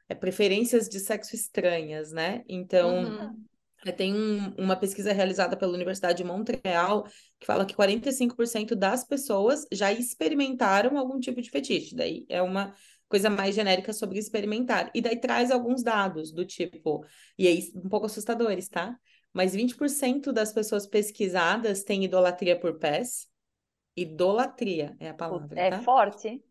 é, 0.09 0.15
preferências 0.15 0.89
de 0.89 0.99
sexo 0.99 1.35
estranhas, 1.35 2.11
né? 2.11 2.43
Então, 2.47 3.03
Uhum. 3.05 3.45
é, 3.85 3.91
tem 3.91 4.13
um- 4.13 4.53
uma 4.57 4.75
pesquisa 4.75 5.11
realizada 5.11 5.57
pela 5.57 5.73
Universidade 5.73 6.17
de 6.17 6.23
Montreal 6.23 7.03
que 7.39 7.45
fala 7.47 7.65
que 7.65 7.73
45% 7.75 8.75
das 8.75 9.03
pessoas 9.03 9.65
já 9.71 9.91
experimentaram 9.91 10.97
algum 10.97 11.19
tipo 11.19 11.41
de 11.41 11.49
fetiche. 11.49 11.95
Daí 11.95 12.25
é 12.29 12.41
uma 12.41 12.75
coisa 13.12 13.30
mais 13.30 13.56
genérica 13.56 13.94
sobre 13.94 14.18
experimentar. 14.20 14.91
E 14.96 15.01
daí 15.01 15.20
traz 15.20 15.51
alguns 15.51 15.84
dados 15.84 16.32
do 16.32 16.46
tipo, 16.46 17.06
e 17.38 17.48
aí 17.48 17.72
um 17.75 17.89
pouco 17.89 18.08
assustadores, 18.08 18.68
tá? 18.70 18.98
Mas 19.34 19.53
20% 19.53 20.34
das 20.34 20.53
pessoas 20.53 20.88
pesquisadas 20.88 21.84
têm 21.84 22.03
idolatria 22.06 22.60
por 22.60 22.80
pés. 22.80 23.27
Idolatria 23.96 24.96
é 25.00 25.10
a 25.10 25.13
palavra, 25.13 25.56
É 25.58 25.70
tá? 25.70 25.80
forte. 25.82 26.41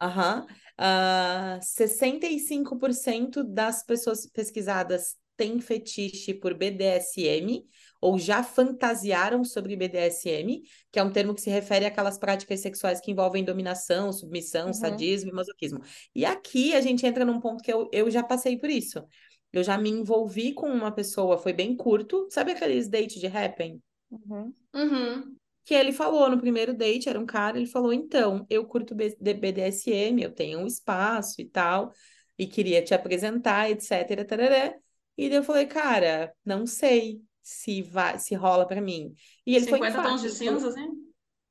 Aham. 0.00 0.46
Ah, 0.78 1.58
65% 1.62 3.44
das 3.44 3.82
pessoas 3.84 4.26
pesquisadas 4.26 5.16
têm 5.36 5.60
fetiche 5.60 6.34
por 6.34 6.54
BDSM 6.54 7.66
ou 8.00 8.18
já 8.18 8.42
fantasiaram 8.42 9.44
sobre 9.44 9.76
BDSM, 9.76 10.62
que 10.90 10.98
é 10.98 11.02
um 11.02 11.12
termo 11.12 11.34
que 11.34 11.40
se 11.40 11.50
refere 11.50 11.84
àquelas 11.84 12.18
práticas 12.18 12.60
sexuais 12.60 13.00
que 13.00 13.10
envolvem 13.10 13.44
dominação, 13.44 14.12
submissão, 14.12 14.72
Uhum. 14.72 14.72
sadismo 14.72 15.30
e 15.30 15.34
masoquismo. 15.34 15.80
E 16.14 16.24
aqui 16.24 16.74
a 16.74 16.80
gente 16.80 17.04
entra 17.06 17.24
num 17.24 17.40
ponto 17.40 17.62
que 17.62 17.72
eu, 17.72 17.88
eu 17.92 18.10
já 18.10 18.22
passei 18.22 18.56
por 18.58 18.70
isso. 18.70 19.04
Eu 19.52 19.62
já 19.64 19.76
me 19.76 19.90
envolvi 19.90 20.52
com 20.52 20.68
uma 20.70 20.92
pessoa, 20.92 21.36
foi 21.38 21.52
bem 21.52 21.76
curto. 21.76 22.26
Sabe 22.30 22.52
aqueles 22.52 22.88
dates 22.88 23.20
de 23.20 23.26
happen? 23.26 23.82
Uhum. 24.10 24.52
Uhum. 24.74 25.36
que 25.64 25.74
ele 25.74 25.92
falou 25.92 26.28
no 26.30 26.38
primeiro 26.40 26.74
date, 26.74 27.08
era 27.08 27.18
um 27.20 27.26
cara, 27.26 27.56
ele 27.56 27.66
falou, 27.66 27.92
então, 27.92 28.44
eu 28.50 28.66
curto 28.66 28.94
B- 28.94 29.16
de- 29.20 29.34
BDSM, 29.34 30.22
eu 30.22 30.32
tenho 30.32 30.58
um 30.58 30.66
espaço 30.66 31.40
e 31.40 31.44
tal, 31.44 31.92
e 32.38 32.46
queria 32.46 32.82
te 32.82 32.92
apresentar, 32.94 33.70
etc, 33.70 34.24
tarará. 34.26 34.74
E 35.16 35.28
daí 35.28 35.38
eu 35.38 35.44
falei, 35.44 35.66
cara, 35.66 36.32
não 36.44 36.66
sei 36.66 37.20
se 37.42 37.82
vai, 37.82 38.18
se 38.18 38.34
rola 38.34 38.66
pra 38.66 38.80
mim. 38.80 39.14
E 39.46 39.56
ele 39.56 39.66
foi 39.66 39.78
50 39.78 40.02
tons 40.02 40.22
de 40.22 40.30
cinza, 40.30 40.68
assim? 40.68 40.88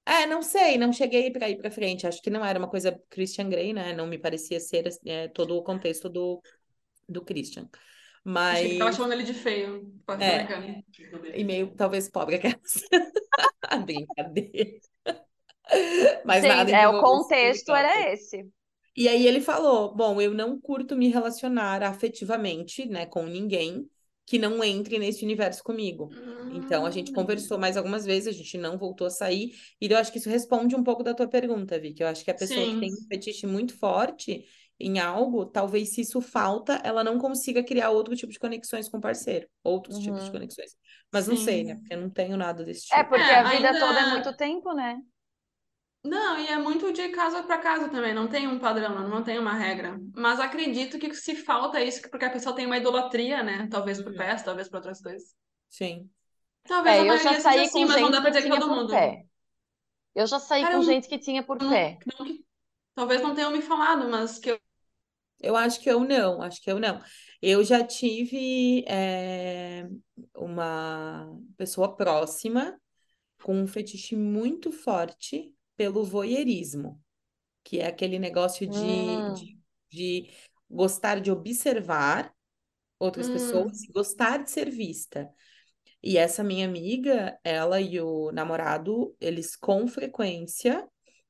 é, 0.06 0.26
não 0.26 0.42
sei, 0.42 0.78
não 0.78 0.92
cheguei 0.92 1.32
pra 1.32 1.50
ir 1.50 1.58
pra 1.58 1.72
frente, 1.72 2.08
acho 2.08 2.22
que 2.22 2.30
não 2.30 2.44
era 2.44 2.58
uma 2.58 2.70
coisa 2.70 3.00
Christian 3.10 3.50
Grey, 3.50 3.74
né, 3.74 3.94
não 3.94 4.08
me 4.08 4.18
parecia 4.18 4.60
ser 4.60 4.90
é, 5.06 5.28
todo 5.28 5.56
o 5.56 5.64
contexto 5.64 6.10
do, 6.10 6.42
do 7.08 7.24
Christian. 7.24 7.70
Achei 8.52 8.70
que 8.70 8.78
tava 8.78 8.92
Mas, 8.92 8.96
chamando 8.96 9.14
ele 9.14 9.24
de 9.24 9.34
feio. 9.34 9.94
Pode 10.06 10.24
É. 10.24 10.84
e 11.36 11.44
meio, 11.44 11.74
talvez, 11.76 12.10
pobre 12.10 12.36
aquelas. 12.36 12.84
Brincadeira. 13.86 14.80
Mas 16.26 16.42
Sim, 16.42 16.50
nada 16.50 16.72
é, 16.72 16.88
o 16.88 17.02
contexto 17.02 17.72
era 17.72 18.12
esse. 18.12 18.48
E 18.96 19.08
aí 19.08 19.26
ele 19.26 19.40
falou: 19.42 19.96
Bom, 19.96 20.20
eu 20.22 20.34
não 20.34 20.60
curto 20.60 20.96
me 20.96 21.10
relacionar 21.10 21.84
afetivamente, 21.84 22.86
né, 22.86 23.06
com 23.06 23.24
ninguém 23.26 23.90
que 24.30 24.38
não 24.38 24.64
entre 24.64 25.00
nesse 25.00 25.24
universo 25.26 25.64
comigo. 25.64 26.10
Então 26.52 26.86
a 26.86 26.92
gente 26.92 27.12
Hum. 27.12 27.16
conversou 27.16 27.58
mais 27.58 27.76
algumas 27.78 28.06
vezes, 28.06 28.28
a 28.28 28.38
gente 28.38 28.58
não 28.58 28.78
voltou 28.78 29.08
a 29.08 29.10
sair, 29.10 29.54
e 29.82 29.88
eu 29.92 29.98
acho 29.98 30.12
que 30.12 30.20
isso 30.20 30.30
responde 30.30 30.76
um 30.76 30.84
pouco 30.84 31.04
da 31.04 31.14
tua 31.14 31.28
pergunta, 31.28 31.80
Vicky. 31.80 32.02
Eu 32.04 32.08
acho 32.08 32.24
que 32.24 32.32
a 32.32 32.34
pessoa 32.36 32.66
que 32.66 32.74
Sim. 32.74 32.80
tem 32.80 32.94
um 32.94 33.08
fetiche 33.08 33.46
muito 33.48 33.78
forte 33.78 34.46
em 34.80 34.98
algo, 35.00 35.46
talvez 35.46 35.90
se 35.94 36.02
isso 36.02 36.22
falta, 36.22 36.80
ela 36.84 37.04
não 37.04 37.18
consiga 37.18 37.64
criar 37.64 37.90
outro 37.90 38.16
tipo 38.16 38.32
de 38.32 38.40
conexões 38.40 38.88
com 38.88 38.98
o 38.98 39.02
parceiro, 39.02 39.48
outros 39.64 39.98
tipos 40.00 40.24
de 40.24 40.26
Uhum. 40.28 40.32
conexões. 40.32 40.76
Mas 41.12 41.28
não 41.28 41.36
sei, 41.36 41.64
né? 41.66 41.74
Sim. 41.74 41.80
Porque 41.82 41.94
eu 41.96 42.02
não 42.02 42.10
tenho 42.10 42.38
nada 42.38 42.64
desse 42.64 42.88
É, 42.94 42.98
tipo. 43.04 43.10
porque 43.10 43.24
É, 43.24 43.36
a 43.40 43.44
vida 43.44 43.68
ainda- 43.68 43.80
toda 43.80 44.00
é 44.00 44.10
muito 44.12 44.38
tempo, 44.38 44.74
né? 44.74 44.98
Não, 46.04 46.38
e 46.40 46.48
é 46.48 46.58
muito 46.58 46.92
de 46.94 47.10
casa 47.10 47.44
para 47.44 47.58
casa 47.60 47.90
também, 47.90 48.14
não 48.14 48.28
tem 48.30 48.48
um 48.48 48.58
padrão, 48.60 49.08
não 49.10 49.24
tem 49.24 49.38
uma 49.38 49.54
regra. 49.54 49.98
Mas 50.16 50.40
acredito 50.40 50.98
que 50.98 51.14
se 51.14 51.36
falta 51.36 51.82
isso, 51.84 52.02
porque 52.10 52.26
a 52.26 52.30
pessoa 52.32 52.56
tem 52.56 52.66
uma 52.66 52.78
idolatria, 52.78 53.44
né? 53.44 53.68
Talvez 53.70 54.02
por 54.02 54.12
Uhum. 54.12 54.18
pés, 54.18 54.42
talvez 54.44 54.70
por 54.70 54.78
outras 54.78 55.02
coisas. 55.02 55.36
Sim. 55.70 56.10
Talvez 56.66 56.98
É, 56.98 57.00
a 57.00 57.04
eu 57.10 57.18
já 57.18 57.34
saí 57.36 57.60
assim, 57.62 57.84
com 57.84 57.86
mas 57.86 58.00
não 58.02 58.10
gente 58.10 58.12
dá 58.12 58.22
pra 58.22 58.30
que 58.30 58.32
dizer 58.32 58.44
que 58.44 58.50
tinha 58.50 58.60
todo 58.60 58.68
por 58.68 58.76
mundo. 58.76 58.90
pé. 58.90 59.26
Eu 60.16 60.28
já 60.28 60.40
saí 60.40 60.64
Cara, 60.64 60.76
com 60.76 60.78
eu 60.78 60.84
gente 60.84 61.08
que 61.10 61.18
tinha 61.20 61.44
por 61.44 61.60
não- 61.62 61.70
pé. 61.70 61.98
não 62.06 62.26
que- 62.26 62.46
talvez 62.96 63.22
não 63.22 63.36
tenham 63.36 63.52
me 63.52 63.62
falado, 63.62 64.10
mas 64.10 64.40
que 64.40 64.52
eu 64.52 64.60
Eu 65.40 65.56
acho 65.56 65.80
que 65.82 65.90
eu 65.90 66.02
não, 66.02 66.42
acho 66.42 66.62
que 66.62 66.70
eu 66.72 66.80
não. 66.80 67.00
Eu 67.42 67.64
já 67.64 67.84
tive 67.86 68.84
eh, 68.88 69.88
uma 70.36 71.30
pessoa 71.58 71.96
próxima 71.96 72.80
com 73.44 73.56
um 73.62 73.68
fetiche 73.68 74.16
muito 74.16 74.72
forte 74.72 75.54
pelo 75.80 76.04
voyeurismo, 76.04 77.02
que 77.64 77.80
é 77.80 77.88
aquele 77.88 78.20
negócio 78.20 78.68
de, 78.68 79.26
Hum. 79.26 79.34
de, 79.34 79.60
de 79.92 80.32
gostar 80.70 81.22
de 81.22 81.32
observar 81.32 82.34
outras 83.00 83.30
Hum. 83.30 83.32
pessoas 83.32 83.84
e 83.84 83.92
gostar 83.92 84.44
de 84.44 84.52
ser 84.52 84.70
vista. 84.72 85.30
E 86.04 86.18
essa 86.18 86.44
minha 86.44 86.68
amiga, 86.68 87.40
ela 87.44 87.82
e 87.82 88.00
o 88.02 88.32
namorado, 88.32 89.16
eles 89.20 89.56
com 89.56 89.88
frequência 89.88 90.88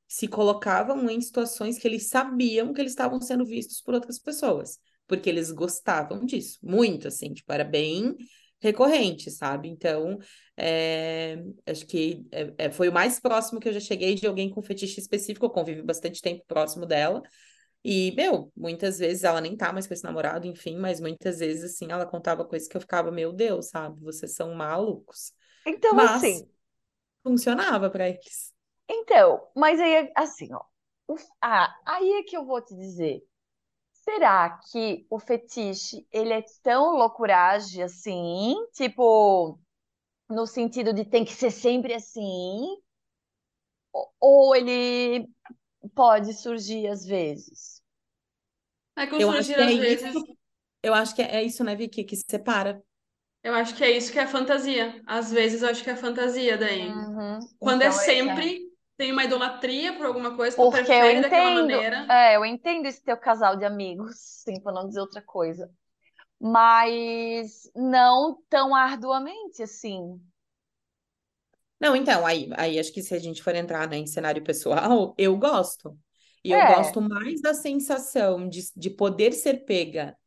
se 0.07 0.27
colocavam 0.27 1.09
em 1.09 1.21
situações 1.21 1.77
que 1.79 1.87
eles 1.87 2.09
sabiam 2.09 2.73
que 2.73 2.81
eles 2.81 2.93
estavam 2.93 3.21
sendo 3.21 3.45
vistos 3.45 3.81
por 3.81 3.93
outras 3.93 4.19
pessoas, 4.19 4.79
porque 5.07 5.29
eles 5.29 5.51
gostavam 5.51 6.25
disso, 6.25 6.59
muito 6.63 7.07
assim, 7.07 7.33
tipo, 7.33 7.51
era 7.53 7.63
bem 7.63 8.15
recorrente, 8.61 9.31
sabe? 9.31 9.69
Então, 9.69 10.17
é, 10.57 11.37
acho 11.65 11.85
que 11.87 12.25
é, 12.57 12.69
foi 12.71 12.89
o 12.89 12.93
mais 12.93 13.19
próximo 13.19 13.59
que 13.59 13.69
eu 13.69 13.73
já 13.73 13.79
cheguei 13.79 14.15
de 14.15 14.27
alguém 14.27 14.49
com 14.49 14.61
fetiche 14.61 14.99
específico, 14.99 15.45
eu 15.45 15.49
convivi 15.49 15.81
bastante 15.81 16.21
tempo 16.21 16.43
próximo 16.47 16.85
dela, 16.85 17.21
e, 17.83 18.11
meu, 18.15 18.51
muitas 18.57 18.99
vezes 18.99 19.23
ela 19.23 19.39
nem 19.41 19.55
tá 19.55 19.71
mais 19.71 19.87
com 19.87 19.93
esse 19.93 20.03
namorado, 20.03 20.45
enfim, 20.47 20.77
mas 20.77 20.99
muitas 20.99 21.39
vezes, 21.39 21.63
assim, 21.73 21.91
ela 21.91 22.05
contava 22.05 22.45
coisas 22.45 22.67
que 22.67 22.75
eu 22.75 22.81
ficava, 22.81 23.11
meu 23.11 23.31
Deus, 23.31 23.69
sabe? 23.69 23.99
Vocês 24.03 24.35
são 24.35 24.53
malucos. 24.53 25.33
Então, 25.65 25.97
Mas 25.97 26.01
assim, 26.01 26.49
funcionava 27.23 27.89
pra 27.89 28.09
eles. 28.09 28.53
então, 28.89 29.47
mas 29.55 29.79
aí, 29.79 30.11
assim, 30.15 30.49
ó. 30.53 30.61
ah, 31.41 31.73
aí 31.85 32.11
é 32.19 32.23
que 32.23 32.35
eu 32.37 32.45
vou 32.45 32.61
te 32.61 32.75
dizer. 32.75 33.23
Será 34.09 34.49
que 34.71 35.05
o 35.09 35.19
fetiche, 35.19 36.05
ele 36.11 36.33
é 36.33 36.41
tão 36.63 36.97
loucuragem 36.97 37.83
assim? 37.83 38.55
Tipo, 38.73 39.57
no 40.29 40.47
sentido 40.47 40.93
de 40.93 41.05
tem 41.05 41.25
que 41.25 41.33
ser 41.33 41.51
sempre 41.51 41.93
assim? 41.95 42.77
Ou- 43.93 44.11
Ou 44.19 44.55
ele 44.55 45.29
pode 45.95 46.33
surgir 46.33 46.87
às 46.87 47.05
vezes? 47.05 47.81
é 48.95 49.07
que 49.07 49.19
Eu 49.19 49.29
acho 49.31 49.51
surgir 49.51 49.55
que 49.55 49.61
é 49.61 49.71
às 49.71 49.75
vezes. 49.77 50.05
isso, 50.05 50.25
eu 50.83 50.93
acho 50.93 51.15
que 51.15 51.21
é 51.21 51.43
isso, 51.43 51.63
né, 51.63 51.75
Vicky, 51.75 52.03
que 52.03 52.15
separa. 52.17 52.81
Eu 53.43 53.53
acho 53.53 53.75
que 53.75 53.83
é 53.83 53.91
isso 53.91 54.11
que 54.11 54.19
é 54.19 54.27
fantasia. 54.27 55.01
Às 55.05 55.31
vezes 55.31 55.61
eu 55.61 55.69
acho 55.69 55.83
que 55.83 55.89
é 55.89 55.95
fantasia 55.95 56.57
daí. 56.57 57.05
Uhum. 57.05 57.47
Quando 57.59 57.83
é 57.83 57.91
Então, 57.91 58.01
esse 58.01 58.23
sempre, 58.27 58.68
tem 58.99 59.11
uma 59.13 59.25
idolatria 59.25 59.93
por 59.97 60.05
alguma 60.07 60.35
coisa, 60.37 60.59
tu 60.59 60.67
Porque 60.67 60.91
eu 60.91 61.09
entendo, 61.09 61.75
maneira. 61.75 62.09
é, 62.09 62.35
eu 62.35 62.45
entendo 62.45 62.85
esse 62.85 63.01
teu 63.03 63.17
casal 63.17 63.55
de 63.57 63.65
amigos, 63.65 64.15
sim, 64.45 64.59
para 64.61 64.73
não 64.73 64.87
dizer 64.87 64.99
outra 65.01 65.21
coisa. 65.21 65.71
Mas 66.41 67.71
não 67.75 68.41
tão 68.49 68.75
arduamente 68.75 69.63
assim. 69.63 70.21
Não, 71.79 71.95
então, 71.95 72.25
aí, 72.25 72.49
aí 72.57 72.77
acho 72.79 72.91
que 72.93 73.01
se 73.01 73.13
a 73.15 73.19
gente 73.19 73.41
for 73.41 73.55
entrar, 73.55 73.87
né, 73.89 73.97
em 73.97 74.05
cenário 74.07 74.43
pessoal, 74.43 75.15
eu 75.17 75.37
gosto. 75.37 75.97
E 76.43 76.51
eu 76.51 76.61
É, 76.61 76.61
gosto 76.61 77.01
mais 77.01 77.41
da 77.41 77.53
sensação 77.53 78.47
de, 78.49 78.61
de 78.75 78.89
poder 78.89 79.33
ser 79.33 79.65
pega. 79.65 80.17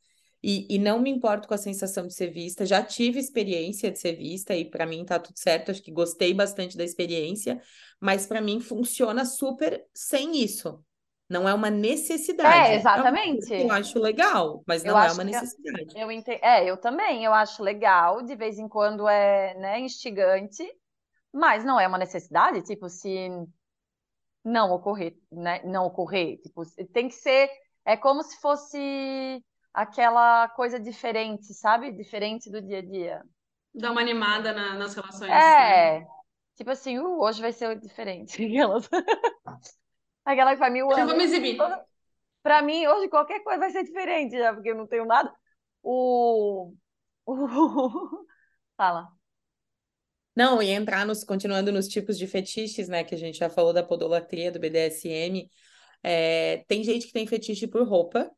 E, 0.43 0.67
e 0.75 0.79
não 0.79 0.99
me 0.99 1.09
importo 1.09 1.47
com 1.47 1.55
a 1.55 1.59
sensação 1.59 2.07
de 2.07 2.15
ser 2.15 2.31
vista. 2.31 2.67
Já 2.67 2.83
tive 2.83 3.21
experiência 3.21 3.93
de 3.93 3.99
ser 3.99 4.15
vista 4.15 4.55
e 4.57 4.65
para 4.65 4.85
mim 4.85 5.05
tá 5.05 5.19
tudo 5.19 5.39
certo. 5.39 5.71
Acho 5.71 5.83
que 5.83 5.93
gostei 5.93 6.35
bastante 6.35 6.77
da 6.77 6.83
experiência, 6.83 7.61
mas 8.01 8.27
para 8.27 8.41
mim 8.41 8.59
funciona 8.61 9.25
super 9.25 9.85
sem 9.95 10.43
isso. 10.43 10.85
Não 11.33 11.49
é 11.49 11.55
uma 11.55 11.69
é, 11.69 11.71
necessidade. 11.71 12.55
É 12.55 12.59
uma 12.59 12.67
que 12.67 12.75
exatamente. 12.75 13.53
eu 13.55 13.73
acho 13.73 13.99
legal, 13.99 14.63
mas 14.67 14.85
Eu 14.85 14.93
não 14.93 15.01
é 15.01 15.07
acho 15.07 15.15
uma 15.15 15.25
que 15.25 15.31
necessidade. 15.31 15.99
eu 15.99 16.11
ente... 16.11 16.31
é, 16.43 16.65
eu 16.69 16.77
também, 16.77 17.25
eu 17.25 17.33
acho 17.33 17.63
legal, 17.63 18.21
de 18.23 18.37
vez 18.37 18.59
em 18.59 18.69
quando 18.69 19.09
é, 19.09 19.55
né, 19.55 19.81
instigante, 19.81 20.63
mas 21.33 21.65
não 21.65 21.81
é 21.81 21.89
uma 21.89 21.97
necessidade, 21.97 22.63
tipo, 22.63 22.89
se 22.89 23.31
não 24.45 24.73
ocorrer, 24.73 25.17
né, 25.31 25.63
não 25.65 25.87
ocorrer, 25.87 26.39
tipo, 26.39 26.65
tem 26.93 27.09
que 27.09 27.15
ser, 27.15 27.49
é 27.85 27.97
como 27.97 28.23
se 28.23 28.39
fosse 28.39 29.43
aquela 29.73 30.49
coisa 30.51 30.79
diferente, 30.79 31.53
sabe? 31.55 31.93
Diferente 31.93 32.51
do 32.51 32.61
dia 32.61 32.79
a 32.79 32.83
dia. 32.83 33.23
Dá 33.75 33.91
uma 33.91 34.01
animada 34.01 34.53
na- 34.53 34.75
nas 34.75 34.95
relações, 34.95 35.31
né? 35.31 35.99
É, 36.01 36.07
tipo 36.57 36.71
assim, 36.71 36.99
uh, 36.99 37.21
hoje 37.21 37.41
vai 37.41 37.53
ser 37.53 37.79
diferente. 37.79 38.37
Aquelas, 38.45 38.89
aquela 40.25 40.53
que 40.53 40.59
faz 40.59 40.73
mil 40.73 40.87
Hoje 40.87 41.01
eu 41.01 41.07
vou 41.07 41.17
me 41.17 41.25
exibir. 41.25 41.59
Pra 42.43 42.61
mim, 42.61 42.87
hoje 42.87 43.09
qualquer 43.09 43.41
coisa 43.43 43.61
vai 43.61 43.71
ser 43.71 43.85
diferente, 43.85 44.37
já, 44.37 44.53
porque 44.53 44.71
eu 44.71 44.77
não 44.77 44.87
tenho 44.87 45.07
nada. 45.07 45.33
O, 45.83 46.75
o... 47.25 47.37
Fala. 48.77 49.09
Não, 50.35 50.63
e 50.63 50.71
entrar 50.71 51.05
nos, 51.07 51.25
continuando 51.25 51.71
nos 51.71 51.87
tipos 51.87 52.19
de 52.19 52.27
fetiches, 52.27 52.89
né? 52.89 53.05
Que 53.05 53.15
a 53.15 53.19
gente 53.19 53.39
já 53.39 53.51
falou 53.51 53.73
da 53.73 53.83
podolatria, 53.83 54.51
do 54.51 54.59
BDSM. 54.59 55.49
É, 56.03 56.65
tem 56.67 56.83
gente 56.83 57.07
que 57.07 57.13
tem 57.13 57.27
fetiche 57.27 57.67
por 57.67 57.87
roupa. 57.87 58.31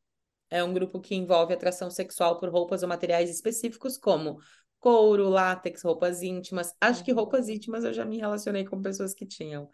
É 0.50 0.62
um 0.62 0.72
grupo 0.72 1.00
que 1.00 1.14
envolve 1.14 1.54
atração 1.54 1.90
sexual 1.90 2.38
por 2.38 2.48
roupas 2.48 2.82
ou 2.82 2.88
materiais 2.88 3.30
específicos, 3.30 3.96
como 3.98 4.38
couro, 4.78 5.28
látex, 5.28 5.82
roupas 5.82 6.22
íntimas. 6.22 6.74
Acho 6.80 7.02
que 7.04 7.12
roupas 7.12 7.48
Uhum. 7.48 7.54
íntimas 7.54 7.84
eu 7.84 7.92
já 7.92 8.04
me 8.04 8.18
relacionei 8.18 8.64
com 8.64 8.80
pessoas 8.82 9.14
que 9.14 9.26
tinham, 9.26 9.68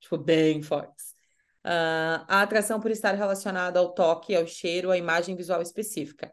tipo, 0.00 0.16
bem 0.18 0.62
fortes. 0.62 1.14
Ah, 1.62 2.24
a 2.28 2.42
atração 2.42 2.80
por 2.80 2.90
estar 2.90 3.14
relacionada 3.14 3.78
ao 3.78 3.94
toque, 3.94 4.34
ao 4.34 4.46
cheiro, 4.46 4.90
à 4.90 4.98
imagem 4.98 5.36
visual 5.36 5.62
específica. 5.62 6.32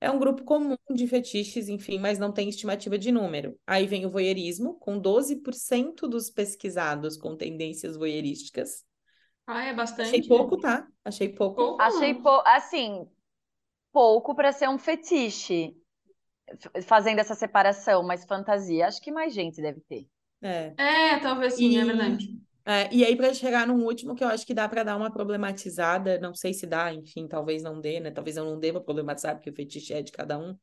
É 0.00 0.10
um 0.10 0.18
grupo 0.18 0.44
comum 0.44 0.76
de 0.94 1.06
fetiches, 1.06 1.68
enfim, 1.68 1.98
mas 1.98 2.18
não 2.18 2.30
tem 2.32 2.48
estimativa 2.48 2.98
de 2.98 3.10
número. 3.10 3.58
Aí 3.66 3.86
vem 3.86 4.04
o 4.04 4.10
voyeurismo, 4.10 4.78
com 4.78 4.98
12% 4.98 6.06
dos 6.06 6.30
pesquisados 6.30 7.16
com 7.16 7.36
tendências 7.36 7.96
voyeurísticas. 7.96 8.84
Ah, 9.46 9.64
é 9.64 9.72
Achei 9.98 10.22
bastante. 10.22 10.28
pouco, 10.28 10.56
tá? 10.58 10.86
Achei 11.04 11.28
pouco. 11.34 11.74
Pouco? 11.76 11.82
Achei, 11.82 12.14
pou... 12.14 12.42
assim, 12.46 13.08
pouco 13.92 14.34
para 14.34 14.52
ser 14.52 14.68
um 14.68 14.78
fetiche, 14.78 15.76
fazendo 16.86 17.18
essa 17.20 17.34
separação, 17.34 18.02
mas 18.02 18.24
fantasia, 18.24 18.86
acho 18.86 19.00
que 19.00 19.10
mais 19.12 19.32
gente 19.34 19.60
deve 19.62 19.80
ter. 19.82 20.08
É. 20.42 20.76
É, 20.76 21.18
talvez 21.20 21.54
sim, 21.54 21.78
é 21.78 21.84
E, 21.84 21.84
verdade. 21.84 22.40
é, 22.66 22.94
e 22.94 23.04
aí, 23.04 23.16
para 23.16 23.34
chegar 23.34 23.66
num 23.66 23.84
último, 23.84 24.14
que 24.14 24.24
eu 24.24 24.28
acho 24.28 24.46
que 24.46 24.54
dá 24.54 24.68
para 24.68 24.84
dar 24.84 24.96
uma 24.96 25.12
problematizada, 25.12 26.18
não 26.20 26.34
sei 26.34 26.54
se 26.54 26.66
dá, 26.66 26.92
enfim, 26.94 27.28
talvez 27.28 27.62
não 27.62 27.80
dê, 27.80 28.00
né? 28.00 28.10
Talvez 28.12 28.36
eu 28.36 28.44
não 28.44 28.58
deva 28.60 28.80
problematizar, 28.80 29.36
porque 29.36 29.50
o 29.50 29.54
fetiche 29.56 29.94
é 29.94 30.02
de 30.02 30.12
cada 30.12 30.38
um. 30.38 30.58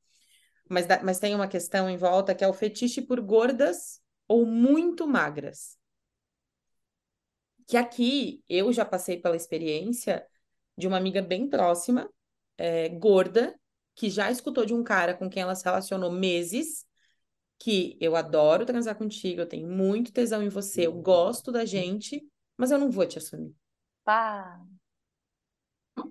Mas, 0.70 0.88
dá- 0.88 1.02
mas 1.04 1.20
tem 1.20 1.36
uma 1.36 1.48
questão 1.50 1.90
em 1.90 1.98
volta 1.98 2.36
que 2.36 2.44
é 2.44 2.50
o 2.50 2.54
fetiche 2.54 3.02
por 3.02 3.22
gordas 3.22 4.02
ou 4.28 4.46
muito 4.46 5.08
magras. 5.08 5.78
Que 7.68 7.78
aqui 7.78 8.44
eu 8.50 8.72
já 8.74 8.86
passei 8.86 9.18
pela 9.20 9.36
experiência 9.36 10.26
de 10.78 10.88
uma 10.88 10.98
amiga 10.98 11.22
bem 11.22 11.50
próxima, 11.50 12.10
é, 12.58 12.90
gorda, 12.90 13.56
que 13.96 14.10
já 14.10 14.32
escutou 14.32 14.66
de 14.66 14.74
um 14.74 14.84
cara 14.84 15.14
com 15.16 15.30
quem 15.30 15.44
ela 15.44 15.56
se 15.56 15.64
relacionou 15.66 16.12
meses, 16.12 16.86
que 17.60 17.98
eu 18.02 18.16
adoro 18.16 18.66
transar 18.66 18.96
contigo, 18.98 19.42
eu 19.42 19.48
tenho 19.50 19.68
muito 19.70 20.12
tesão 20.14 20.44
em 20.44 20.50
você, 20.50 20.88
eu 20.88 20.94
gosto 20.94 21.52
da 21.52 21.66
gente, 21.66 22.24
mas 22.58 22.72
eu 22.72 22.80
não 22.80 22.92
vou 22.92 23.06
te 23.08 23.18
assumir. 23.20 23.56
Pá. 24.04 24.62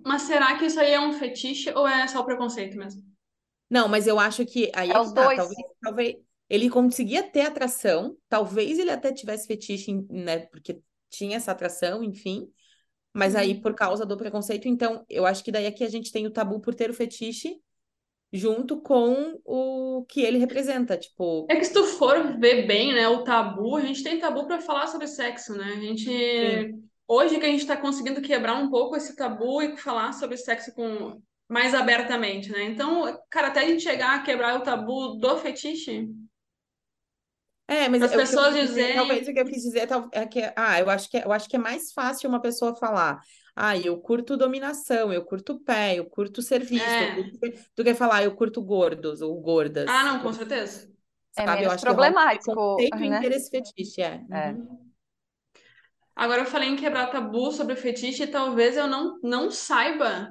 Mas 0.05 0.23
será 0.23 0.57
que 0.57 0.65
isso 0.65 0.79
aí 0.79 0.91
é 0.91 0.99
um 0.99 1.13
fetiche 1.13 1.71
ou 1.73 1.87
é 1.87 2.07
só 2.07 2.23
preconceito 2.23 2.75
mesmo? 2.77 3.03
Não, 3.69 3.87
mas 3.87 4.07
eu 4.07 4.19
acho 4.19 4.45
que 4.45 4.71
aí 4.75 4.91
É 4.93 4.95
é 4.95 4.99
os 4.99 5.11
que 5.11 5.13
tá, 5.13 5.29
dois. 5.29 5.31
talvez, 5.31 5.57
talvez 5.81 6.15
ele 6.49 6.69
conseguia 6.69 7.23
ter 7.23 7.41
atração, 7.41 8.17
talvez 8.27 8.77
ele 8.79 8.89
até 8.91 9.13
tivesse 9.13 9.47
fetiche, 9.47 9.93
né, 10.09 10.39
porque 10.47 10.81
tinha 11.11 11.37
essa 11.37 11.53
atração, 11.53 12.03
enfim, 12.03 12.51
mas 13.13 13.35
aí 13.35 13.55
Uhum. 13.55 13.61
por 13.61 13.75
causa 13.75 14.05
do 14.05 14.17
preconceito, 14.17 14.67
então 14.67 15.05
eu 15.09 15.25
acho 15.25 15.43
que 15.43 15.51
daí 15.51 15.67
aqui 15.67 15.83
a 15.83 15.89
gente 15.89 16.11
tem 16.11 16.27
o 16.27 16.31
tabu 16.31 16.61
por 16.61 16.75
ter 16.75 16.89
o 16.89 16.93
fetiche 16.93 17.61
junto 18.33 18.81
com 18.81 19.39
o 19.45 20.05
que 20.09 20.21
ele 20.21 20.37
representa, 20.39 20.97
tipo, 20.97 21.47
É 21.47 21.55
que 21.57 21.65
se 21.65 21.73
tu 21.73 21.83
for 21.85 22.39
ver 22.39 22.65
bem, 22.65 22.93
né, 22.93 23.07
o 23.07 23.23
tabu, 23.23 23.75
a 23.75 23.81
gente 23.81 24.03
tem 24.03 24.19
tabu 24.19 24.47
para 24.47 24.61
falar 24.61 24.87
sobre 24.87 25.07
sexo, 25.07 25.53
né? 25.55 25.65
A 25.75 25.79
gente 25.81 26.09
sim. 26.39 26.89
hoje 27.07 27.39
que 27.39 27.45
a 27.45 27.49
gente 27.49 27.67
tá 27.67 27.75
conseguindo 27.75 28.21
quebrar 28.21 28.55
um 28.55 28.69
pouco 28.69 28.95
esse 28.95 29.15
tabu 29.15 29.61
e 29.61 29.77
falar 29.77 30.13
sobre 30.13 30.37
sexo 30.37 30.73
com 30.73 31.21
mais 31.49 31.73
abertamente, 31.73 32.49
né? 32.51 32.63
Então, 32.63 33.03
cara, 33.29 33.47
até 33.49 33.61
a 33.61 33.67
gente 33.67 33.83
chegar 33.83 34.15
a 34.15 34.23
quebrar 34.23 34.57
o 34.57 34.63
tabu 34.63 35.17
do 35.17 35.37
fetiche, 35.37 36.07
É, 37.71 37.87
mas 37.87 38.03
as 38.03 38.11
é 38.11 38.17
o 38.17 38.27
que 38.27 38.35
eu 38.35 38.39
pessoas 38.39 38.53
quis 38.53 38.59
dizer, 38.69 38.93
talvez 38.93 39.27
o 39.27 39.33
que 39.33 39.39
eu 39.39 39.45
quis 39.45 39.63
dizer 39.63 39.87
tal- 39.87 40.09
é 40.11 40.25
que, 40.27 40.41
ah, 40.57 40.79
eu 40.79 40.89
acho 40.89 41.09
que, 41.09 41.17
é- 41.17 41.23
eu 41.25 41.31
acho 41.31 41.47
que 41.49 41.55
é 41.55 41.59
mais 41.59 41.93
fácil 41.93 42.29
uma 42.29 42.41
pessoa 42.41 42.75
falar, 42.75 43.21
ah, 43.55 43.77
eu 43.77 43.97
curto 44.01 44.35
dominação, 44.37 45.11
eu 45.13 45.23
curto 45.25 45.59
pé, 45.61 45.95
eu 45.95 46.05
curto 46.05 46.41
ser 46.41 46.63
visto, 46.65 47.01
eu 47.01 47.07
é, 47.07 47.13
curto, 47.13 47.39
do 47.75 47.83
que 47.83 47.95
falar, 47.95 48.23
eu 48.23 48.35
curto 48.35 48.61
gordos 48.61 49.21
ou 49.21 49.39
ah, 49.85 50.03
gordas, 50.03 50.03
não, 50.03 50.19
com 50.21 50.33
certeza. 50.33 50.91
É 51.35 51.45
sabe? 51.45 51.63
Menos 51.63 51.75
um 51.75 51.79
problemático, 51.79 52.59
preconceito 52.77 53.03
em 53.03 53.17
ter 53.17 53.31
né? 53.31 53.33
esse 53.33 53.49
fetiche, 53.49 54.01
é. 54.01 54.21
É. 54.31 54.51
Uhum. 54.51 54.91
Agora 56.15 56.41
eu 56.41 56.45
falei 56.45 56.69
em 56.69 56.75
quebrar 56.77 57.07
tabu 57.07 57.51
sobre 57.51 57.75
fetiche 57.75 58.23
e 58.23 58.27
talvez 58.27 58.77
eu 58.77 58.87
não, 58.87 59.19
não 59.23 59.49
saiba 59.51 60.29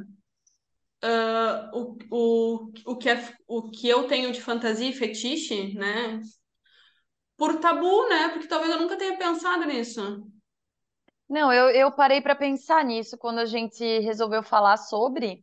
ah, 1.02 1.70
o, 1.74 1.96
o, 2.10 2.72
o 2.86 2.96
que 2.96 3.08
é, 3.08 3.34
o 3.46 3.70
que 3.70 3.88
eu 3.88 4.06
tenho 4.06 4.32
de 4.32 4.40
fantasia 4.40 4.88
e 4.88 4.92
fetiche, 4.92 5.74
né? 5.74 6.20
Por 7.40 7.52
tabu, 7.58 8.06
né? 8.10 8.28
Porque 8.32 8.46
talvez 8.46 8.70
eu 8.70 8.78
nunca 8.78 8.98
tenha 8.98 9.16
pensado 9.16 9.64
nisso. 9.64 10.02
Não, 11.28 11.52
eu, 11.52 11.70
eu 11.70 11.90
parei 11.92 12.20
para 12.20 12.34
pensar 12.34 12.84
nisso 12.84 13.16
quando 13.16 13.38
a 13.38 13.46
gente 13.46 13.82
resolveu 14.00 14.42
falar 14.42 14.76
sobre, 14.76 15.42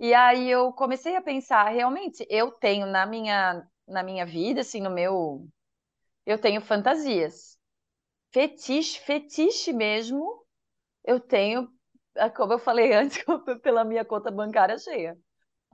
e 0.00 0.14
aí 0.14 0.50
eu 0.50 0.72
comecei 0.72 1.16
a 1.16 1.22
pensar, 1.22 1.68
realmente, 1.70 2.26
eu 2.30 2.52
tenho 2.52 2.86
na 2.86 3.06
minha, 3.06 3.66
na 3.88 4.02
minha 4.02 4.26
vida, 4.26 4.62
assim, 4.62 4.80
no 4.80 4.90
meu, 4.90 5.48
eu 6.26 6.38
tenho 6.40 6.60
fantasias. 6.60 7.58
Fetiche, 8.32 9.00
fetiche 9.00 9.72
mesmo, 9.72 10.44
eu 11.04 11.20
tenho, 11.20 11.68
ah, 12.16 12.30
como 12.30 12.54
eu 12.54 12.58
falei 12.60 12.92
antes, 12.94 13.24
pela 13.62 13.84
minha 13.84 14.04
conta 14.04 14.30
bancária 14.30 14.78
cheia. 14.78 15.18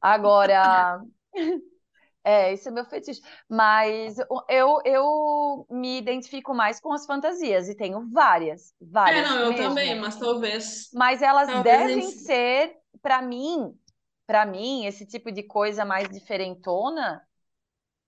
Agora, 0.03 1.03
é, 2.25 2.53
esse 2.53 2.69
é 2.69 2.71
meu 2.73 2.85
fetiche. 2.85 3.21
Mas 3.49 4.17
eu, 4.49 4.81
eu 4.85 5.67
me 5.71 5.99
identifico 5.99 6.55
mais 6.55 6.81
com 6.81 6.93
as 6.93 7.07
fantasias, 7.07 7.69
e 7.69 7.75
tenho 7.77 8.09
várias, 8.11 8.75
É, 9.05 9.21
várias 9.21 9.23
não, 9.23 9.41
eu 9.41 9.55
também, 9.55 9.99
mas 10.01 10.19
talvez, 10.19 10.91
Mas 10.93 11.23
elas 11.23 11.53
talvez 11.53 11.83
devem 11.83 12.11
gente. 12.11 12.11
ser, 12.11 12.77
para 13.03 13.23
mim, 13.23 13.77
para 14.27 14.45
mim, 14.47 14.87
esse 14.87 15.07
tipo 15.07 15.31
de 15.33 15.43
coisa 15.43 15.85
mais 15.85 16.11
diferentona, 16.11 17.27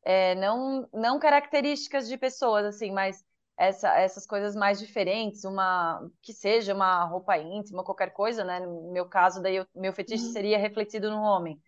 é, 0.04 0.34
não, 0.34 0.88
não 0.92 1.18
características 1.18 2.08
de 2.08 2.16
pessoas, 2.18 2.64
assim, 2.66 2.90
mas 2.92 3.24
essa, 3.56 3.88
essas 3.98 4.26
coisas 4.26 4.54
mais 4.56 4.78
diferentes, 4.80 5.44
uma 5.44 6.00
que 6.22 6.32
seja 6.32 6.74
uma 6.74 7.04
roupa 7.04 7.36
íntima, 7.38 7.84
qualquer 7.84 8.12
coisa, 8.12 8.44
né? 8.44 8.60
No 8.60 8.92
meu 8.92 9.06
caso, 9.08 9.40
daí 9.42 9.60
o 9.60 9.66
meu 9.74 9.92
fetiche 9.92 10.24
Uhum. 10.24 10.32
seria 10.32 10.58
refletido 10.58 11.10
no 11.10 11.20
homem. 11.22 11.60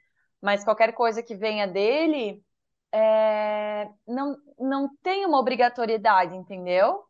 Mas 0.45 0.63
qualquer 0.63 0.93
coisa 0.93 1.23
que 1.23 1.35
venha 1.35 1.67
dele, 1.67 2.45
é, 2.93 3.89
não, 4.07 4.37
não 4.59 4.95
tem 5.03 5.25
uma 5.25 5.39
obrigatoriedade, 5.39 6.37
entendeu? 6.37 7.03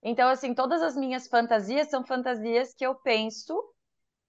Então, 0.00 0.28
assim, 0.28 0.54
todas 0.54 0.80
as 0.80 0.96
minhas 0.96 1.26
fantasias 1.26 1.90
são 1.90 2.06
fantasias 2.06 2.72
que 2.72 2.86
eu 2.86 2.94
penso 2.94 3.60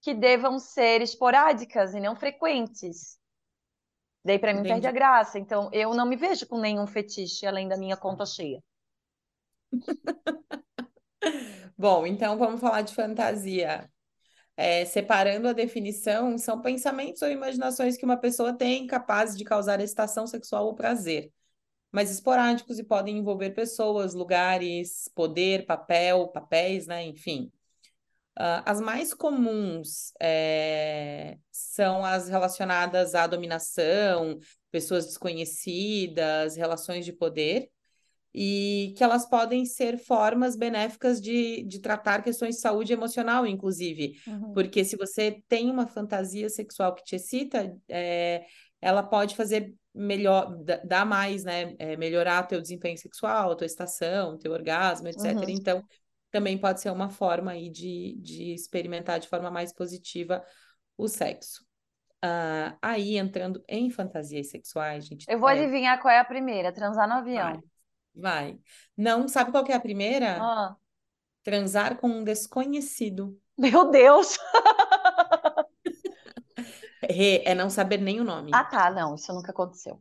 que 0.00 0.12
devam 0.12 0.58
ser 0.58 1.00
esporádicas 1.00 1.94
e 1.94 2.00
não 2.00 2.16
frequentes. 2.16 3.20
Daí 4.24 4.36
para 4.36 4.52
mim 4.52 4.64
perde 4.64 4.88
a 4.88 4.92
graça. 4.92 5.38
Então 5.38 5.70
eu 5.72 5.94
não 5.94 6.04
me 6.04 6.16
vejo 6.16 6.44
com 6.48 6.58
nenhum 6.58 6.88
fetiche 6.88 7.46
além 7.46 7.68
da 7.68 7.76
minha 7.76 7.96
conta 7.96 8.26
cheia. 8.26 8.60
Bom, 11.78 12.04
então 12.04 12.36
vamos 12.36 12.60
falar 12.60 12.82
de 12.82 12.92
fantasia. 12.92 13.88
É, 14.62 14.84
separando 14.84 15.48
a 15.48 15.54
definição, 15.54 16.36
são 16.36 16.60
pensamentos 16.60 17.22
ou 17.22 17.30
imaginações 17.30 17.96
que 17.96 18.04
uma 18.04 18.18
pessoa 18.18 18.52
tem 18.52 18.86
capazes 18.86 19.34
de 19.38 19.42
causar 19.42 19.80
excitação 19.80 20.26
sexual 20.26 20.66
ou 20.66 20.74
prazer. 20.74 21.32
mais 21.92 22.10
esporádicos 22.10 22.78
e 22.78 22.84
podem 22.84 23.18
envolver 23.18 23.50
pessoas, 23.52 24.14
lugares, 24.14 25.10
poder, 25.14 25.66
papel, 25.66 26.28
papéis, 26.28 26.86
né? 26.86 27.04
Enfim. 27.04 27.52
Uh, 28.38 28.62
as 28.66 28.80
mais 28.80 29.14
comuns 29.14 30.12
é, 30.20 31.38
são 31.52 32.04
as 32.04 32.28
relacionadas 32.28 33.14
à 33.14 33.26
dominação, 33.26 34.38
pessoas 34.70 35.06
desconhecidas, 35.06 36.56
relações 36.56 37.04
de 37.04 37.12
poder, 37.12 37.70
e 38.34 38.94
que 38.96 39.02
elas 39.02 39.28
podem 39.28 39.64
ser 39.64 39.98
formas 39.98 40.56
benéficas 40.56 41.20
de, 41.20 41.64
de 41.64 41.80
tratar 41.80 42.22
questões 42.22 42.56
de 42.56 42.60
saúde 42.60 42.92
emocional, 42.92 43.46
inclusive. 43.46 44.20
Uhum. 44.26 44.52
Porque 44.52 44.84
se 44.84 44.96
você 44.96 45.42
tem 45.48 45.70
uma 45.70 45.86
fantasia 45.86 46.48
sexual 46.48 46.94
que 46.94 47.02
te 47.02 47.16
excita, 47.16 47.76
é, 47.88 48.44
ela 48.80 49.02
pode 49.02 49.34
fazer 49.34 49.74
melhor, 49.92 50.56
dar 50.84 51.04
mais, 51.04 51.42
né? 51.42 51.74
É, 51.78 51.96
melhorar 51.96 52.44
teu 52.44 52.60
desempenho 52.60 52.96
sexual, 52.96 53.56
tua 53.56 53.66
estação, 53.66 54.38
teu 54.38 54.52
orgasmo, 54.52 55.08
etc. 55.08 55.34
Uhum. 55.36 55.44
Então, 55.48 55.84
também 56.30 56.56
pode 56.56 56.80
ser 56.80 56.90
uma 56.90 57.10
forma 57.10 57.50
aí 57.50 57.68
de, 57.68 58.16
de 58.20 58.54
experimentar 58.54 59.18
de 59.18 59.28
forma 59.28 59.50
mais 59.50 59.72
positiva 59.72 60.42
o 60.96 61.08
sexo. 61.08 61.64
Uh, 62.24 62.76
aí, 62.82 63.16
entrando 63.16 63.64
em 63.66 63.90
fantasias 63.90 64.50
sexuais, 64.50 65.06
gente. 65.06 65.24
Eu 65.28 65.38
vou 65.38 65.48
é... 65.48 65.54
adivinhar 65.54 66.00
qual 66.00 66.12
é 66.12 66.20
a 66.20 66.24
primeira, 66.24 66.72
transar 66.72 67.08
no 67.08 67.14
avião. 67.14 67.52
Vai. 67.52 67.60
Vai. 68.14 68.58
Não, 68.96 69.28
sabe 69.28 69.50
qual 69.50 69.64
que 69.64 69.72
é 69.72 69.76
a 69.76 69.80
primeira? 69.80 70.38
Ah. 70.40 70.76
Transar 71.42 71.96
com 71.96 72.08
um 72.08 72.24
desconhecido. 72.24 73.38
Meu 73.56 73.90
Deus! 73.90 74.38
É 77.12 77.54
não 77.54 77.70
saber 77.70 77.98
nem 77.98 78.20
o 78.20 78.24
nome. 78.24 78.50
Ah, 78.54 78.62
tá, 78.62 78.90
não, 78.90 79.14
isso 79.14 79.32
nunca 79.32 79.50
aconteceu. 79.50 80.00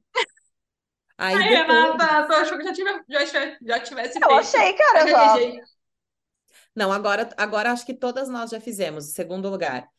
Aí, 1.17 1.35
Ai, 1.35 1.49
depois... 1.49 1.91
Renata, 1.91 2.27
tu 2.27 2.33
achou 2.33 2.57
que 2.57 2.63
já, 2.63 2.73
tive, 2.73 3.03
já, 3.09 3.25
tivesse, 3.25 3.57
já 3.61 3.79
tivesse 3.79 4.19
Eu 4.21 4.31
achei, 4.31 4.73
cara, 4.73 5.01
eu 5.01 5.07
já. 5.07 5.65
Não, 6.75 6.91
agora, 6.91 7.29
agora 7.35 7.71
acho 7.71 7.85
que 7.85 7.93
todas 7.93 8.29
nós 8.29 8.51
já 8.51 8.61
fizemos. 8.61 9.11
Segundo 9.13 9.49
lugar, 9.49 9.89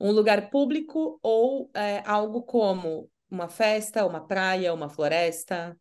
um 0.00 0.10
lugar 0.10 0.50
público 0.50 1.18
ou 1.22 1.70
é, 1.74 2.02
algo 2.04 2.42
como 2.42 3.10
uma 3.30 3.48
festa, 3.48 4.04
uma 4.04 4.26
praia, 4.26 4.74
uma 4.74 4.88
floresta. 4.88 5.78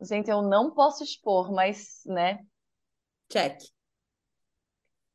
Gente, 0.00 0.30
eu 0.30 0.42
não 0.42 0.72
posso 0.72 1.02
expor, 1.02 1.52
mas, 1.52 2.02
né? 2.06 2.38
Check. 3.28 3.60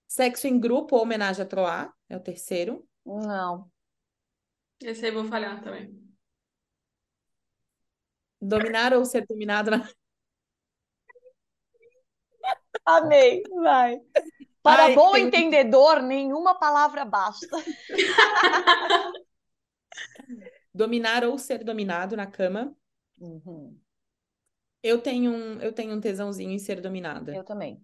Sexo 0.08 0.48
em 0.48 0.60
grupo 0.60 0.96
ou 0.96 1.02
homenagem 1.02 1.44
a 1.44 1.48
Troar 1.48 1.94
é 2.10 2.18
o 2.18 2.20
terceiro. 2.20 2.88
Não. 3.06 3.72
Esse 4.82 5.06
aí 5.06 5.12
vou 5.12 5.26
falhar 5.26 5.62
também. 5.64 6.00
Dominar 8.40 8.94
ou 8.94 9.06
ser 9.06 9.26
dominado 9.26 9.72
na... 9.72 9.90
Amei, 12.86 13.42
vai. 13.56 14.00
Para 14.62 14.84
Ai, 14.84 14.96
bom 14.96 15.14
tem... 15.14 15.28
entendedor, 15.28 16.02
nenhuma 16.02 16.60
palavra 16.60 17.06
basta. 17.06 17.48
Dominar 20.74 21.24
ou 21.24 21.38
ser 21.38 21.64
dominado 21.64 22.18
na 22.18 22.26
cama. 22.26 22.76
Uhum. 23.20 23.80
Eu 24.84 25.02
tenho 25.02 25.32
um, 25.32 25.62
eu 25.62 25.72
tenho 25.72 25.94
um 25.94 26.02
tesãozinho 26.02 26.52
em 26.52 26.60
ser 26.60 26.82
dominada. 26.82 27.34
Eu 27.34 27.46
também. 27.46 27.82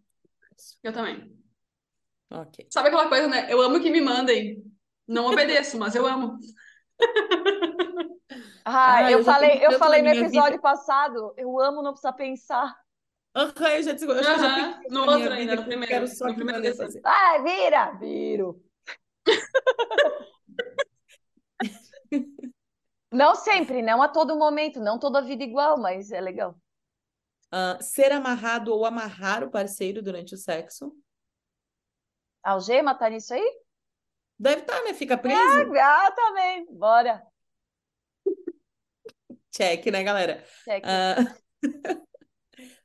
Eu 0.83 0.91
também. 0.91 1.33
Ok. 2.29 2.67
Sabe 2.69 2.89
aquela 2.89 3.07
coisa, 3.07 3.27
né? 3.27 3.47
Eu 3.49 3.61
amo 3.61 3.79
que 3.79 3.89
me 3.89 4.01
mandem. 4.01 4.61
Não 5.07 5.25
obedeço, 5.25 5.79
mas 5.79 5.95
eu 5.95 6.05
amo. 6.05 6.37
Ah, 8.71 8.97
ah 8.97 9.11
eu, 9.11 9.19
eu 9.19 9.25
falei, 9.25 9.65
eu 9.65 9.79
falei 9.79 10.01
no 10.01 10.09
episódio 10.09 10.51
vida. 10.51 10.61
passado, 10.61 11.33
eu 11.37 11.59
amo 11.59 11.81
não 11.81 11.91
precisar 11.91 12.13
pensar. 12.13 12.77
Aham, 13.35 13.51
uhum, 13.57 13.67
eu 13.67 13.83
já 13.83 13.93
disse, 13.93 14.05
eu 14.05 14.11
uh 14.11 14.17
-huh. 14.17 14.23
já 14.23 14.79
no 14.91 15.11
outro 15.11 15.33
ainda, 15.33 15.55
no 15.55 15.63
primeiro. 15.63 15.91
Quero 15.91 16.07
só 16.07 16.25
no 16.25 16.35
que 16.35 16.43
primeiro 16.43 16.75
fazer. 16.75 17.01
Vai, 17.01 17.41
vira! 17.41 17.91
Viro. 17.93 18.61
não 23.11 23.33
sempre, 23.33 23.81
não 23.81 24.03
a 24.03 24.07
todo 24.07 24.37
momento, 24.37 24.79
não 24.79 24.99
toda 24.99 25.17
a 25.17 25.23
vida 25.23 25.43
igual, 25.43 25.79
mas 25.79 26.11
é 26.11 26.21
legal. 26.21 26.55
Uh, 27.51 27.81
ser 27.81 28.11
amarrado 28.11 28.71
ou 28.71 28.85
amarrar 28.85 29.43
o 29.43 29.49
parceiro 29.49 30.03
durante 30.03 30.35
o 30.35 30.37
sexo. 30.37 30.95
Algema 32.43 32.93
tá 32.95 33.09
nisso 33.09 33.33
aí? 33.33 33.59
Deve 34.37 34.61
estar, 34.61 34.77
tá, 34.77 34.83
né? 34.83 34.93
Fica 34.93 35.17
preso. 35.17 35.39
Ah, 35.39 36.11
também. 36.11 36.65
Bora. 36.71 37.21
Check, 39.51 39.85
né, 39.87 40.03
galera? 40.03 40.43
Check. 40.63 40.83
Uh... 40.85 41.49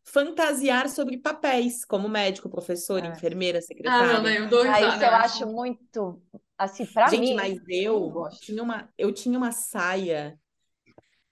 Fantasiar 0.02 0.88
sobre 0.88 1.18
papéis, 1.18 1.84
como 1.84 2.08
médico, 2.08 2.48
professor, 2.48 3.02
ah. 3.02 3.06
enfermeira, 3.08 3.60
secretária. 3.60 4.16
Ah, 4.16 4.20
não, 4.20 4.30
eu 4.30 4.48
dou 4.48 4.62
risada. 4.62 4.86
Ah, 4.86 4.88
isso 4.88 5.04
eu 5.04 5.14
acho 5.14 5.46
muito, 5.46 6.22
assim, 6.56 6.86
pra 6.86 7.08
Gente, 7.08 7.20
mim... 7.20 7.26
Gente, 7.26 7.36
mas 7.36 7.62
eu, 7.68 8.12
eu 8.14 8.30
tinha, 8.40 8.62
uma, 8.62 8.92
eu 8.96 9.12
tinha 9.12 9.36
uma 9.36 9.50
saia 9.50 10.38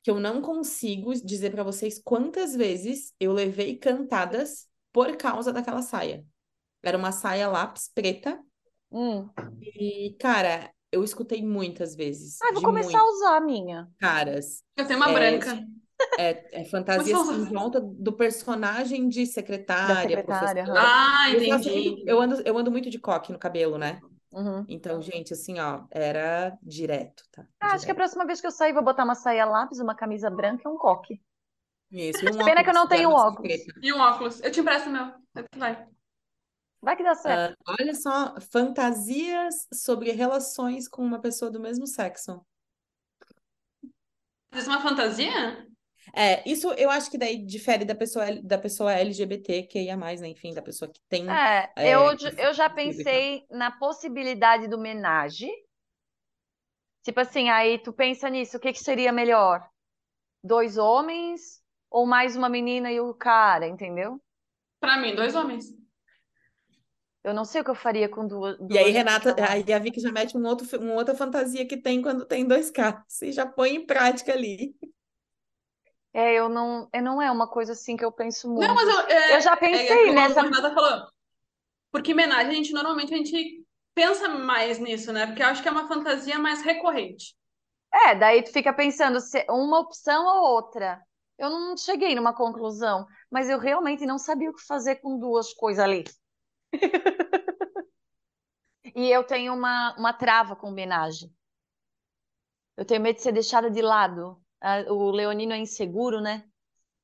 que 0.03 0.11
eu 0.11 0.19
não 0.19 0.43
consigo 0.43 1.15
dizer 1.15 1.51
para 1.51 1.63
vocês 1.63 2.01
quantas 2.03 2.55
vezes 2.55 3.13
eu 3.21 3.33
levei 3.33 3.77
cantadas 3.77 4.67
por 4.93 5.17
causa 5.17 5.53
daquela 5.53 5.83
saia. 5.83 6.25
Era 6.83 6.99
uma 6.99 7.13
saia 7.13 7.49
lápis 7.49 7.91
preta. 7.95 8.39
Hum. 8.91 9.29
E, 9.61 10.17
cara, 10.19 10.71
eu 10.91 11.05
escutei 11.05 11.43
muitas 11.43 11.95
vezes. 11.95 12.37
Ah, 12.43 12.53
vou 12.53 12.63
começar 12.63 12.99
muito... 12.99 13.11
a 13.11 13.13
usar 13.15 13.37
a 13.37 13.41
minha. 13.41 13.89
Caras. 13.99 14.63
Eu 14.77 14.87
tenho 14.87 14.99
uma 14.99 15.11
é, 15.11 15.15
branca. 15.15 15.67
É, 16.19 16.61
é 16.63 16.65
fantasia 16.65 17.15
em 17.15 17.45
volta 17.45 17.81
do 17.81 18.13
personagem 18.13 19.09
de 19.09 19.25
secretária. 19.25 20.17
secretária 20.17 20.65
ah, 20.77 21.31
entendi. 21.31 22.03
Eu, 22.05 22.17
eu, 22.17 22.21
ando, 22.21 22.43
eu 22.45 22.59
ando 22.59 22.71
muito 22.73 22.91
de 22.91 22.99
coque 22.99 23.33
no 23.33 23.39
cabelo, 23.39 23.79
né? 23.79 24.01
Uhum. 24.33 24.65
Então, 24.67 25.01
gente, 25.03 25.35
assim, 25.35 25.61
ó, 25.61 25.85
era 25.91 26.59
direto, 26.63 27.25
tá? 27.31 27.43
Ah, 27.43 27.67
direto. 27.67 27.75
acho 27.75 27.85
que 27.85 27.93
a 27.93 27.95
próxima 27.95 28.25
vez 28.25 28.41
que 28.41 28.47
eu 28.47 28.51
sair 28.51 28.73
vou 28.73 28.83
botar 28.83 29.05
uma 29.05 29.15
saia 29.15 29.45
lápis, 29.45 29.79
uma 29.79 29.95
camisa 29.95 30.31
branca 30.31 30.63
e 30.67 30.73
um 30.73 30.79
coque. 30.79 31.23
Isso, 31.91 32.25
e 32.25 32.31
um 32.31 32.39
Pena 32.45 32.65
que 32.65 32.71
eu 32.71 32.75
não 32.75 32.89
tenho 32.89 33.11
óculos. 33.11 33.53
E 33.83 33.93
um 33.93 34.01
óculos. 34.01 34.41
Eu 34.43 34.51
te 34.51 34.61
empresto 34.61 34.89
meu. 34.89 35.13
Vai. 35.57 35.87
Vai 36.81 36.97
que 36.97 37.05
dá 37.05 37.15
certo. 37.15 37.53
Uh, 37.53 37.75
olha 37.79 37.95
só, 37.95 38.41
fantasias 38.41 39.69
sobre 39.73 40.11
relações 40.11 40.89
com 40.89 41.03
uma 41.03 41.21
pessoa 41.21 41.51
do 41.51 41.61
mesmo 41.61 41.87
sexo. 41.87 42.45
Isso 44.53 44.69
é 44.69 44.73
uma 44.73 44.81
fantasia? 44.81 45.69
É, 46.15 46.49
isso 46.49 46.73
eu 46.73 46.91
acho 46.91 47.11
que 47.11 47.19
daí 47.19 47.39
difere 47.39 47.85
da 47.85 47.95
pessoa, 47.95 48.25
da 48.43 48.59
pessoa 48.59 48.93
LGBT, 48.93 49.63
que 49.65 49.81
ia 49.81 49.97
mais, 49.97 50.21
né? 50.21 50.29
Enfim, 50.29 50.53
da 50.53 50.63
pessoa 50.63 50.91
que 50.91 51.01
tem. 51.09 51.31
É, 51.31 51.73
é 51.77 51.95
eu, 51.95 52.17
eu 52.39 52.53
já 52.53 52.69
pensei 52.69 53.45
na 53.51 53.71
possibilidade 53.71 54.69
do 54.69 54.79
menage. 54.79 55.49
Tipo 57.03 57.21
assim, 57.21 57.51
aí 57.51 57.79
tu 57.79 57.93
pensa 57.93 58.29
nisso, 58.29 58.57
o 58.57 58.61
que, 58.61 58.73
que 58.73 58.83
seria 58.83 59.13
melhor? 59.13 59.67
Dois 60.43 60.77
homens 60.77 61.61
ou 61.91 62.07
mais 62.07 62.37
uma 62.37 62.49
menina 62.49 62.91
e 62.91 63.01
o 63.01 63.13
cara, 63.15 63.67
entendeu? 63.67 64.21
Pra 64.81 64.99
mim, 64.99 65.15
dois 65.15 65.35
homens. 65.35 65.67
Eu 67.25 67.33
não 67.33 67.45
sei 67.45 67.61
o 67.61 67.65
que 67.65 67.71
eu 67.71 67.75
faria 67.75 68.09
com 68.09 68.27
duas. 68.27 68.57
E 68.69 68.77
aí, 68.77 68.91
Renata, 68.91 69.37
aí 69.49 69.73
a 69.73 69.79
Vicky 69.79 70.01
já 70.01 70.11
mete 70.11 70.37
um 70.37 70.45
outro, 70.45 70.67
uma 70.81 70.95
outra 70.95 71.15
fantasia 71.15 71.67
que 71.67 71.77
tem 71.77 72.03
quando 72.03 72.25
tem 72.25 72.47
dois 72.47 72.71
caras 72.71 73.23
e 73.23 73.31
já 73.31 73.47
põe 73.47 73.77
em 73.77 73.87
prática 73.87 74.33
ali. 74.33 74.75
É, 76.15 76.35
eu 76.35 76.49
não, 76.49 76.89
é, 76.93 77.01
não 77.01 77.23
é 77.23 77.31
uma 77.31 77.49
coisa 77.49 77.73
assim 77.73 77.97
que 77.97 78.05
eu 78.05 78.13
penso 78.13 78.49
muito. 78.49 78.69
Não, 78.69 78.75
mas 78.75 78.89
eu, 78.89 79.01
é, 79.01 79.37
eu 79.37 79.41
já 79.41 79.53
é, 79.53 79.57
pensei 79.57 80.09
é, 80.11 80.13
nessa. 80.13 80.43
A 80.43 80.75
falou. 80.75 81.09
Porque 81.91 82.13
homenagem, 82.13 82.51
a 82.51 82.55
gente 82.55 82.73
normalmente 82.73 83.15
a 83.15 83.17
gente 83.17 83.65
pensa 83.95 84.29
mais 84.29 84.79
nisso, 84.79 85.13
né? 85.13 85.27
Porque 85.27 85.43
eu 85.43 85.47
acho 85.47 85.63
que 85.63 85.69
é 85.69 85.73
uma 85.73 85.89
fantasia 85.89 86.39
mais 86.39 86.63
recorrente. 86.63 87.35
É, 87.93 88.15
daí 88.15 88.43
tu 88.43 88.53
fica 88.53 88.73
pensando 88.73 89.21
se 89.21 89.45
uma 89.49 89.79
opção 89.81 90.25
ou 90.27 90.55
outra. 90.55 91.01
Eu 91.39 91.51
não 91.51 91.77
cheguei 91.77 92.15
numa 92.15 92.35
conclusão, 92.35 93.07
mas 93.31 93.49
eu 93.49 93.59
realmente 93.59 94.07
não 94.07 94.19
sabia 94.19 94.51
o 94.51 94.55
que 94.55 94.63
fazer 94.63 94.97
com 94.97 95.19
duas 95.19 95.53
coisas 95.53 95.83
ali. 95.83 96.05
e 98.95 99.11
eu 99.11 99.25
tenho 99.25 99.55
uma, 99.55 99.95
uma 99.99 100.13
trava 100.13 100.55
com 100.55 100.69
homenagem. 100.69 101.35
Eu 102.77 102.85
tenho 102.85 103.03
medo 103.03 103.17
de 103.17 103.23
ser 103.23 103.33
deixada 103.33 103.71
de 103.71 103.83
lado 103.83 104.42
o 104.89 105.11
leonino 105.11 105.53
é 105.53 105.59
inseguro, 105.59 106.21
né? 106.21 106.45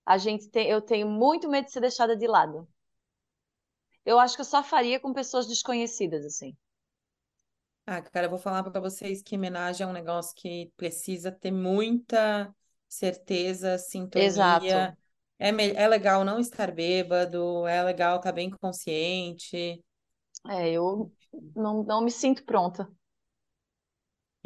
A 0.07 0.18
gente 0.18 0.49
tem, 0.51 0.68
eu 0.71 0.83
tenho 0.83 1.09
muito 1.09 1.49
medo 1.51 1.66
de 1.66 1.73
ser 1.73 1.81
deixada 1.81 2.16
de 2.16 2.27
lado. 2.29 2.68
Eu 4.05 4.18
acho 4.18 4.35
que 4.35 4.40
eu 4.40 4.44
só 4.44 4.61
faria 4.61 4.99
com 4.99 5.12
pessoas 5.12 5.47
desconhecidas, 5.47 6.25
assim. 6.27 6.57
Ah, 7.87 8.03
cara, 8.03 8.27
eu 8.27 8.31
vou 8.31 8.38
falar 8.38 8.62
para 8.64 8.81
vocês 8.81 9.23
que 9.23 9.35
homenagem 9.37 9.85
é 9.85 9.88
um 9.88 9.92
negócio 9.92 10.35
que 10.37 10.71
precisa 10.77 11.33
ter 11.33 11.51
muita 11.51 12.55
certeza, 12.88 13.79
sintonia. 13.79 14.94
Exato. 14.94 14.94
É, 15.38 15.49
é 15.49 15.88
legal 15.88 16.23
não 16.25 16.38
estar 16.38 16.71
bêbado, 16.71 17.66
é 17.66 17.83
legal 17.83 18.16
estar 18.18 18.33
bem 18.33 18.51
consciente. 18.51 19.83
É, 20.49 20.71
eu 20.73 21.12
não, 21.55 21.83
não 21.85 22.01
me 22.03 22.11
sinto 22.11 22.44
pronta. 22.44 22.90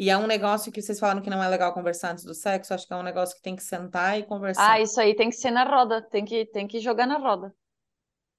E 0.02 0.10
é 0.10 0.18
um 0.18 0.26
negócio 0.26 0.72
que 0.72 0.82
vocês 0.82 0.98
falaram 0.98 1.22
que 1.22 1.30
não 1.30 1.40
é 1.40 1.48
legal 1.48 1.72
conversar 1.72 2.10
antes 2.10 2.24
do 2.24 2.34
sexo, 2.34 2.74
acho 2.74 2.88
que 2.88 2.92
é 2.92 2.96
um 2.96 3.04
negócio 3.04 3.36
que 3.36 3.42
tem 3.42 3.54
que 3.54 3.62
sentar 3.62 4.18
e 4.18 4.24
conversar. 4.24 4.72
Ah, 4.72 4.80
isso 4.80 5.00
aí 5.00 5.14
tem 5.14 5.30
que 5.30 5.36
ser 5.36 5.52
na 5.52 5.62
roda, 5.62 6.02
tem 6.02 6.24
que, 6.24 6.44
tem 6.46 6.66
que 6.66 6.80
jogar 6.80 7.06
na 7.06 7.18
roda. 7.18 7.54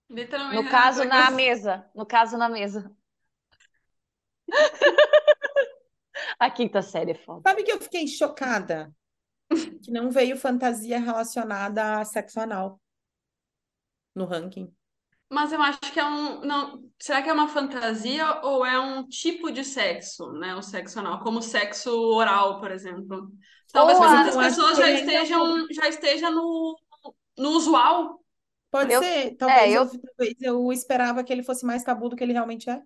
Literalmente. 0.09 0.61
No 0.61 0.69
caso, 0.69 1.05
na 1.05 1.31
mesa. 1.31 1.89
No 1.95 2.05
caso, 2.05 2.37
na 2.37 2.49
mesa. 2.49 2.93
A 6.37 6.51
quinta 6.51 6.81
série 6.81 7.11
é 7.11 7.15
foda. 7.15 7.43
Sabe 7.47 7.63
que 7.63 7.71
eu 7.71 7.79
fiquei 7.79 8.07
chocada? 8.07 8.93
Que 9.81 9.89
não 9.89 10.11
veio 10.11 10.35
fantasia 10.35 10.99
relacionada 10.99 12.01
a 12.01 12.03
sexo 12.03 12.41
anal 12.41 12.77
no 14.13 14.25
ranking. 14.25 14.69
Mas 15.33 15.51
eu 15.51 15.61
acho 15.61 15.79
que 15.79 15.99
é 15.99 16.05
um. 16.05 16.41
Não, 16.41 16.83
será 16.99 17.23
que 17.23 17.29
é 17.29 17.33
uma 17.33 17.47
fantasia 17.47 18.39
ou 18.43 18.63
é 18.63 18.79
um 18.79 19.07
tipo 19.07 19.51
de 19.51 19.63
sexo, 19.65 20.31
né? 20.33 20.55
O 20.55 20.61
sexo 20.61 20.99
anal, 20.99 21.21
como 21.21 21.39
o 21.39 21.41
sexo 21.41 21.89
oral, 22.13 22.59
por 22.59 22.69
exemplo. 22.71 23.31
Talvez 23.71 23.97
Ou 23.97 24.39
pessoas 24.39 24.77
já 24.77 24.89
é 24.89 24.93
estejam, 24.93 25.67
já 25.71 25.87
esteja 25.87 26.29
no, 26.29 26.77
no 27.35 27.49
usual. 27.49 28.19
Pode 28.69 28.93
Eu- 28.93 29.01
ser, 29.01 29.35
talvez 29.35 29.73
eu- 29.73 29.83
eu, 29.83 29.89
talvez 30.01 30.41
eu 30.41 30.71
esperava 30.71 31.23
que 31.23 31.33
ele 31.33 31.43
fosse 31.43 31.65
mais 31.65 31.83
tabu 31.83 32.09
do 32.09 32.15
que 32.15 32.23
ele 32.23 32.33
realmente 32.33 32.69
é. 32.69 32.79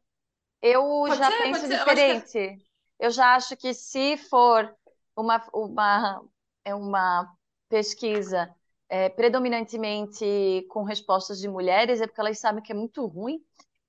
Eu 0.62 0.81
Pode 0.83 1.17
já 1.17 1.29
ser, 1.31 1.38
penso 1.43 1.60
pode 1.62 1.67
ser. 1.67 1.79
Eu 1.79 1.83
que 1.83 1.89
é- 1.89 2.19
diferente. 2.19 2.65
Eu 2.99 3.12
já 3.12 3.36
acho 3.36 3.57
que 3.57 3.73
se 3.73 4.17
for 4.17 4.73
uma, 5.15 5.45
uma, 5.53 6.23
é 6.63 6.73
uma 6.73 7.29
pesquisa 7.69 8.53
é, 8.89 9.10
predominantemente 9.10 10.65
com 10.69 10.84
respostas 10.84 11.39
de 11.39 11.47
mulheres, 11.47 12.02
é 12.02 12.08
porque 12.08 12.21
elas 12.21 12.39
sabem 12.39 12.63
que 12.63 12.71
é 12.71 12.76
muito 12.76 13.06
ruim. 13.06 13.39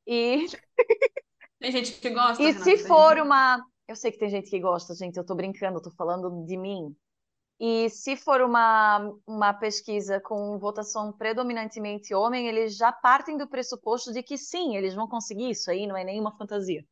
E, 0.07 0.47
Tem 1.61 1.73
gente 1.73 1.93
que 1.93 2.11
gosta, 2.11 2.43
e 2.43 2.47
Renata, 2.47 2.65
se 2.65 2.79
for 2.79 3.17
gente- 3.17 3.27
uma. 3.27 3.65
Eu 3.87 3.97
sei 3.97 4.13
que 4.13 4.19
tem 4.19 4.29
gente 4.29 4.51
que 4.51 4.61
gosta, 4.61 4.95
gente, 4.95 5.17
eu 5.17 5.25
tô 5.25 5.35
brincando, 5.35 5.79
eu 5.79 5.83
tô 5.83 5.91
falando 5.91 6.45
de 6.45 6.57
mim. 6.57 6.95
E 7.59 7.89
se 7.91 8.17
for 8.17 8.41
uma, 8.43 9.13
uma 9.27 9.53
pesquisa 9.53 10.21
com 10.21 10.59
votação 10.59 11.13
predominantemente 11.13 12.15
homem, 12.15 12.47
eles 12.47 12.77
já 12.77 12.93
partem 12.93 13.37
do 13.37 13.49
pressuposto 13.49 14.13
de 14.13 14.23
que 14.23 14.39
sim, 14.39 14.77
eles 14.77 14.95
vão 14.95 15.09
conseguir 15.09 15.51
isso 15.51 15.71
aí, 15.71 15.87
não 15.87 15.97
é 15.97 16.05
nenhuma 16.05 16.37
fantasia. 16.37 16.85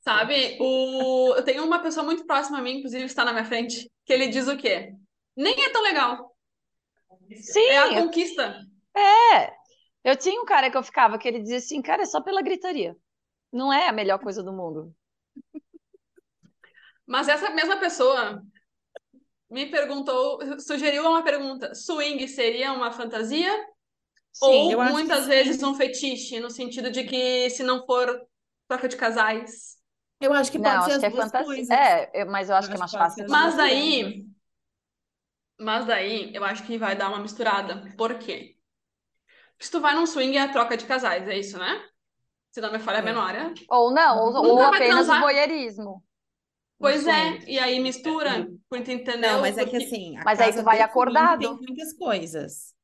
Sabe, 0.00 0.56
o... 0.58 1.34
eu 1.36 1.44
tenho 1.44 1.64
uma 1.64 1.78
pessoa 1.78 2.04
muito 2.04 2.26
próxima 2.26 2.58
a 2.58 2.62
mim, 2.62 2.78
inclusive 2.78 3.04
está 3.04 3.24
na 3.24 3.32
minha 3.32 3.44
frente, 3.44 3.88
que 4.04 4.12
ele 4.12 4.26
diz 4.26 4.48
o 4.48 4.56
quê? 4.56 4.92
Nem 5.36 5.62
é 5.62 5.70
tão 5.70 5.82
legal. 5.82 6.31
Sim, 7.36 7.60
É 7.70 7.78
a 7.78 7.94
conquista. 7.94 8.66
É, 8.96 9.52
eu 10.04 10.16
tinha 10.16 10.40
um 10.40 10.44
cara 10.46 10.70
que 10.70 10.76
eu 10.76 10.82
ficava 10.82 11.18
que 11.18 11.28
ele 11.28 11.40
dizia 11.40 11.58
assim, 11.58 11.82
cara, 11.82 12.02
é 12.02 12.06
só 12.06 12.20
pela 12.22 12.42
gritaria. 12.42 12.96
Não 13.52 13.72
é 13.72 13.88
a 13.88 13.92
melhor 13.92 14.18
coisa 14.20 14.42
do 14.42 14.52
mundo. 14.52 14.94
Mas 17.06 17.28
essa 17.28 17.50
mesma 17.50 17.76
pessoa 17.78 18.42
me 19.50 19.66
perguntou, 19.70 20.38
sugeriu 20.60 21.02
uma 21.06 21.22
pergunta: 21.22 21.74
swing 21.74 22.26
seria 22.28 22.72
uma 22.72 22.90
fantasia? 22.92 23.50
Sim, 24.32 24.70
Ou 24.70 24.82
muitas 24.84 25.26
sim. 25.26 25.28
vezes 25.28 25.62
um 25.62 25.74
fetiche, 25.74 26.40
no 26.40 26.50
sentido 26.50 26.90
de 26.90 27.04
que 27.04 27.50
se 27.50 27.62
não 27.62 27.86
for 27.86 28.08
troca 28.68 28.88
de 28.88 28.96
casais. 28.96 29.76
Eu 30.20 30.32
acho 30.32 30.50
que 30.52 30.58
pode 30.58 30.84
não, 30.84 30.84
ser 30.84 30.92
acho 30.92 30.98
as 30.98 31.00
que 31.00 31.06
é 31.06 31.10
fantasia. 31.10 31.66
coisas. 31.66 31.68
É, 31.68 32.24
mas 32.24 32.48
eu 32.48 32.56
acho 32.56 32.68
Eu 32.68 32.70
que 32.70 32.76
é 32.76 32.78
mais 32.78 32.94
fácil. 32.94 33.26
Mas 33.28 33.56
daí, 33.56 34.26
mas 35.58 35.86
daí 35.86 36.34
eu 36.34 36.44
acho 36.44 36.64
que 36.66 36.78
vai 36.78 36.96
dar 36.96 37.08
uma 37.08 37.20
misturada. 37.20 37.82
Por 37.96 38.18
quê? 38.18 38.56
Se 39.58 39.70
tu 39.70 39.80
vai 39.80 39.94
num 39.94 40.06
swing 40.06 40.36
é 40.36 40.42
a 40.42 40.52
troca 40.52 40.76
de 40.76 40.84
casais, 40.86 41.26
é 41.28 41.38
isso, 41.38 41.58
né? 41.58 41.88
Se 42.52 42.60
não 42.60 42.72
me 42.72 42.78
falha 42.78 42.98
a 42.98 43.02
É. 43.02 43.04
memória. 43.04 43.54
Ou 43.68 43.90
não, 43.92 44.18
ou, 44.18 44.32
Nunca 44.42 44.64
ou 44.64 44.68
apenas 44.68 45.08
o 45.08 45.18
voyeurismo. 45.18 46.02
Pois 46.78 47.06
é, 47.06 47.38
e 47.48 47.58
aí 47.58 47.78
mistura, 47.80 48.48
por 48.68 48.82
tu 48.82 48.90
entendeu? 48.90 49.20
Não, 49.20 49.40
mas 49.40 49.56
é 49.56 49.64
que 49.64 49.76
assim, 49.76 50.16
a 50.18 50.24
Mas 50.24 50.40
aí 50.40 50.50
casa 50.50 50.58
tu 50.58 50.64
vai 50.64 50.80
acordado. 50.80 51.48
tem 51.48 51.56
muitas 51.68 51.92
coisas. 51.96 52.74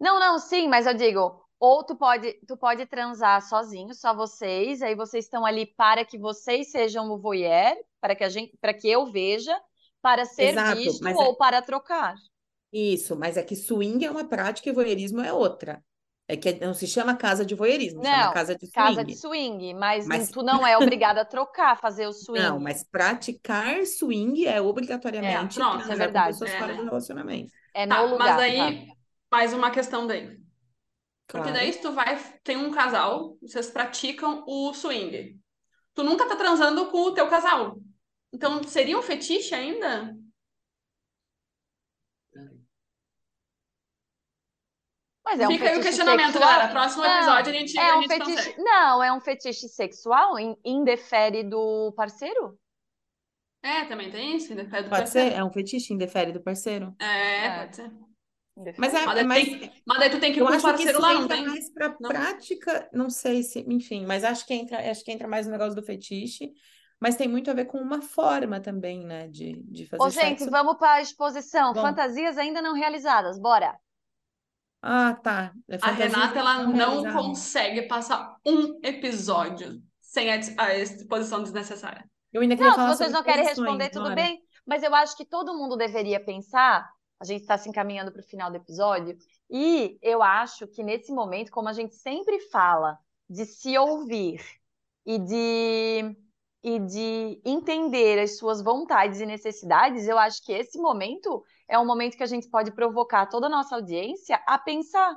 Não, 0.00 0.18
não, 0.18 0.38
sim, 0.38 0.68
mas 0.68 0.86
eu 0.86 0.94
digo, 0.94 1.40
ou 1.60 1.84
tu 1.84 1.94
pode, 1.96 2.32
tu 2.46 2.56
pode 2.56 2.84
transar 2.86 3.40
sozinho, 3.42 3.94
só 3.94 4.14
vocês, 4.14 4.82
aí 4.82 4.94
vocês 4.94 5.24
estão 5.24 5.46
ali 5.46 5.66
para 5.66 6.04
que 6.04 6.18
vocês 6.18 6.70
sejam 6.70 7.10
o 7.10 7.18
voyeur, 7.18 7.76
para 8.00 8.16
que 8.16 8.24
a 8.24 8.28
gente, 8.28 8.56
para 8.60 8.74
que 8.74 8.88
eu 8.90 9.06
veja, 9.06 9.56
para 10.02 10.24
ser 10.26 10.52
Exato, 10.52 10.76
visto 10.76 11.06
é- 11.08 11.14
ou 11.14 11.36
para 11.36 11.62
trocar. 11.62 12.16
Isso, 12.72 13.16
mas 13.16 13.36
é 13.36 13.42
que 13.42 13.54
swing 13.54 14.04
é 14.04 14.10
uma 14.10 14.24
prática 14.28 14.68
e 14.68 14.72
voyeurismo 14.72 15.20
é 15.20 15.32
outra. 15.32 15.84
É 16.26 16.36
que 16.36 16.52
não 16.54 16.72
se 16.72 16.86
chama 16.86 17.16
casa 17.16 17.44
de 17.44 17.54
voyeurismo, 17.54 18.02
chama 18.04 18.22
Não, 18.22 18.32
casa 18.32 18.56
de 18.56 18.66
Casa 18.72 19.04
de 19.04 19.12
swing. 19.12 19.16
swing, 19.16 19.74
mas, 19.74 20.06
Mas- 20.06 20.30
tu 20.30 20.42
não 20.42 20.66
é 20.66 20.78
obrigado 20.78 21.18
a 21.18 21.24
trocar, 21.24 21.76
fazer 21.76 22.06
o 22.06 22.12
swing. 22.12 22.42
Não, 22.42 22.58
mas 22.58 22.82
praticar 22.84 23.84
swing 23.84 24.46
é 24.46 24.60
obrigatoriamente 24.60 25.58
É, 25.58 25.62
pronto, 25.62 25.92
é 25.92 25.96
verdade. 25.96 26.24
com 26.26 26.32
pessoas 26.32 26.50
É, 26.50 26.58
fora 26.58 26.74
do 26.76 26.84
relacionamento. 26.84 27.52
É 27.74 27.86
no 27.86 27.94
Tá, 27.94 28.02
lugar, 28.02 28.18
mas 28.18 28.38
aí, 28.38 28.56
tá? 28.86 28.94
mais 29.30 29.52
uma 29.52 29.70
questão 29.70 30.06
daí. 30.06 30.38
Porque 31.32 31.50
Claro. 31.50 31.52
daí 31.52 31.72
se 31.72 31.80
tu 31.80 31.92
vai, 31.92 32.18
tem 32.44 32.56
um 32.56 32.70
casal, 32.70 33.36
vocês 33.42 33.70
praticam 33.70 34.44
o 34.46 34.72
swing. 34.74 35.38
Tu 35.94 36.02
nunca 36.04 36.28
tá 36.28 36.36
transando 36.36 36.90
com 36.90 36.98
o 37.04 37.14
teu 37.14 37.28
casal. 37.28 37.76
Então, 38.32 38.62
seria 38.64 38.98
um 38.98 39.02
fetiche 39.02 39.54
ainda? 39.54 40.16
Mas 45.24 45.38
é 45.40 45.46
um 45.46 45.52
Fica 45.52 45.68
aí 45.70 45.78
o 45.78 45.82
questionamento, 45.82 46.32
sexual. 46.32 46.50
galera. 46.50 46.68
Próximo 46.72 47.02
Não, 47.04 47.14
episódio 47.16 47.52
a 47.52 47.54
gente, 47.54 47.78
É 47.78 47.90
a 47.90 47.96
um 47.96 48.02
gente 48.02 48.08
fetiche. 48.08 48.36
consegue. 48.36 48.62
Não, 48.62 49.02
é 49.02 49.12
um 49.12 49.20
fetiche 49.20 49.68
sexual? 49.68 50.38
In- 50.38 50.56
Indefere 50.64 51.44
do 51.44 51.92
parceiro? 51.96 52.58
É, 53.62 53.84
também 53.84 54.10
tem 54.10 54.36
isso, 54.36 54.52
indefere 54.52 54.82
do 54.84 54.90
Pode 54.90 55.00
parceiro. 55.02 55.30
ser? 55.30 55.36
É 55.36 55.44
um 55.44 55.52
fetiche, 55.52 55.94
indefere 55.94 56.32
do 56.32 56.42
parceiro. 56.42 56.94
É, 56.98 57.46
É. 57.46 57.58
pode 57.60 57.76
ser. 57.76 57.90
Indefere. 58.56 58.76
Mas, 58.80 58.94
é, 58.94 59.06
Mas 59.06 59.14
daí, 59.14 59.24
mas 59.26 59.44
tem- 59.48 59.72
mas 59.86 59.98
daí 59.98 60.10
tu 60.10 60.20
tem 60.20 60.32
que 60.32 60.38
ir 60.38 60.40
eu 60.40 60.46
com 60.46 60.52
o 60.52 60.54
acho 60.56 60.64
que 60.64 60.70
parceiro 60.72 60.98
isso 60.98 61.00
lá, 61.00 61.14
não 61.14 61.28
tem? 61.28 61.46
mais 61.46 61.70
para 61.72 61.88
Não. 62.00 62.08
prática, 62.10 62.90
não 62.92 63.08
sei 63.08 63.42
se, 63.44 63.60
enfim, 63.68 64.04
mas 64.04 64.24
acho 64.24 64.44
que 64.46 64.52
entra, 64.52 64.90
acho 64.90 65.04
que 65.04 65.12
entra 65.12 65.28
mais 65.28 65.46
no 65.46 65.52
negócio 65.52 65.74
do 65.76 65.82
fetiche, 65.82 66.52
mas 67.02 67.16
tem 67.16 67.26
muito 67.26 67.50
a 67.50 67.54
ver 67.54 67.64
com 67.64 67.78
uma 67.78 68.00
forma 68.00 68.60
também, 68.60 69.04
né, 69.04 69.26
de, 69.26 69.60
de 69.64 69.86
fazer 69.88 70.04
Ô, 70.04 70.08
gente, 70.08 70.38
sexo. 70.38 70.50
vamos 70.52 70.76
para 70.76 70.92
a 70.92 71.02
exposição. 71.02 71.72
Bom. 71.72 71.82
Fantasias 71.82 72.38
ainda 72.38 72.62
não 72.62 72.74
realizadas. 72.74 73.40
Bora. 73.40 73.76
Ah, 74.80 75.12
tá. 75.20 75.52
É 75.68 75.78
A 75.82 75.90
Renata, 75.90 76.38
ela 76.38 76.62
não 76.62 77.12
consegue 77.12 77.82
passar 77.88 78.36
um 78.46 78.78
episódio 78.84 79.82
sem 80.00 80.32
a, 80.32 80.38
a 80.58 80.74
exposição 80.76 81.42
desnecessária. 81.42 82.08
Eu 82.32 82.40
ainda 82.40 82.54
queria 82.54 82.70
Não, 82.70 82.76
se 82.76 82.80
falar 82.80 82.94
vocês 82.94 83.10
sobre 83.10 83.18
não 83.18 83.24
querem 83.24 83.48
responder, 83.48 83.88
tudo 83.90 84.02
bora. 84.04 84.14
bem. 84.14 84.40
Mas 84.64 84.84
eu 84.84 84.94
acho 84.94 85.16
que 85.16 85.24
todo 85.24 85.58
mundo 85.58 85.76
deveria 85.76 86.24
pensar. 86.24 86.88
A 87.20 87.24
gente 87.24 87.40
está 87.40 87.58
se 87.58 87.68
encaminhando 87.68 88.12
para 88.12 88.20
o 88.20 88.24
final 88.28 88.48
do 88.48 88.58
episódio. 88.58 89.16
E 89.50 89.98
eu 90.00 90.22
acho 90.22 90.68
que 90.68 90.84
nesse 90.84 91.12
momento, 91.12 91.50
como 91.50 91.68
a 91.68 91.72
gente 91.72 91.96
sempre 91.96 92.38
fala, 92.48 92.96
de 93.28 93.44
se 93.44 93.76
ouvir 93.76 94.40
e 95.04 95.18
de, 95.18 96.16
e 96.62 96.78
de 96.80 97.40
entender 97.44 98.18
as 98.20 98.38
suas 98.38 98.62
vontades 98.62 99.20
e 99.20 99.26
necessidades, 99.26 100.06
eu 100.08 100.18
acho 100.18 100.42
que 100.44 100.52
esse 100.52 100.78
momento 100.78 101.44
é 101.68 101.78
um 101.78 101.86
momento 101.86 102.16
que 102.16 102.22
a 102.22 102.26
gente 102.26 102.48
pode 102.48 102.72
provocar 102.72 103.26
toda 103.26 103.46
a 103.46 103.50
nossa 103.50 103.74
audiência 103.76 104.40
a 104.46 104.58
pensar. 104.58 105.16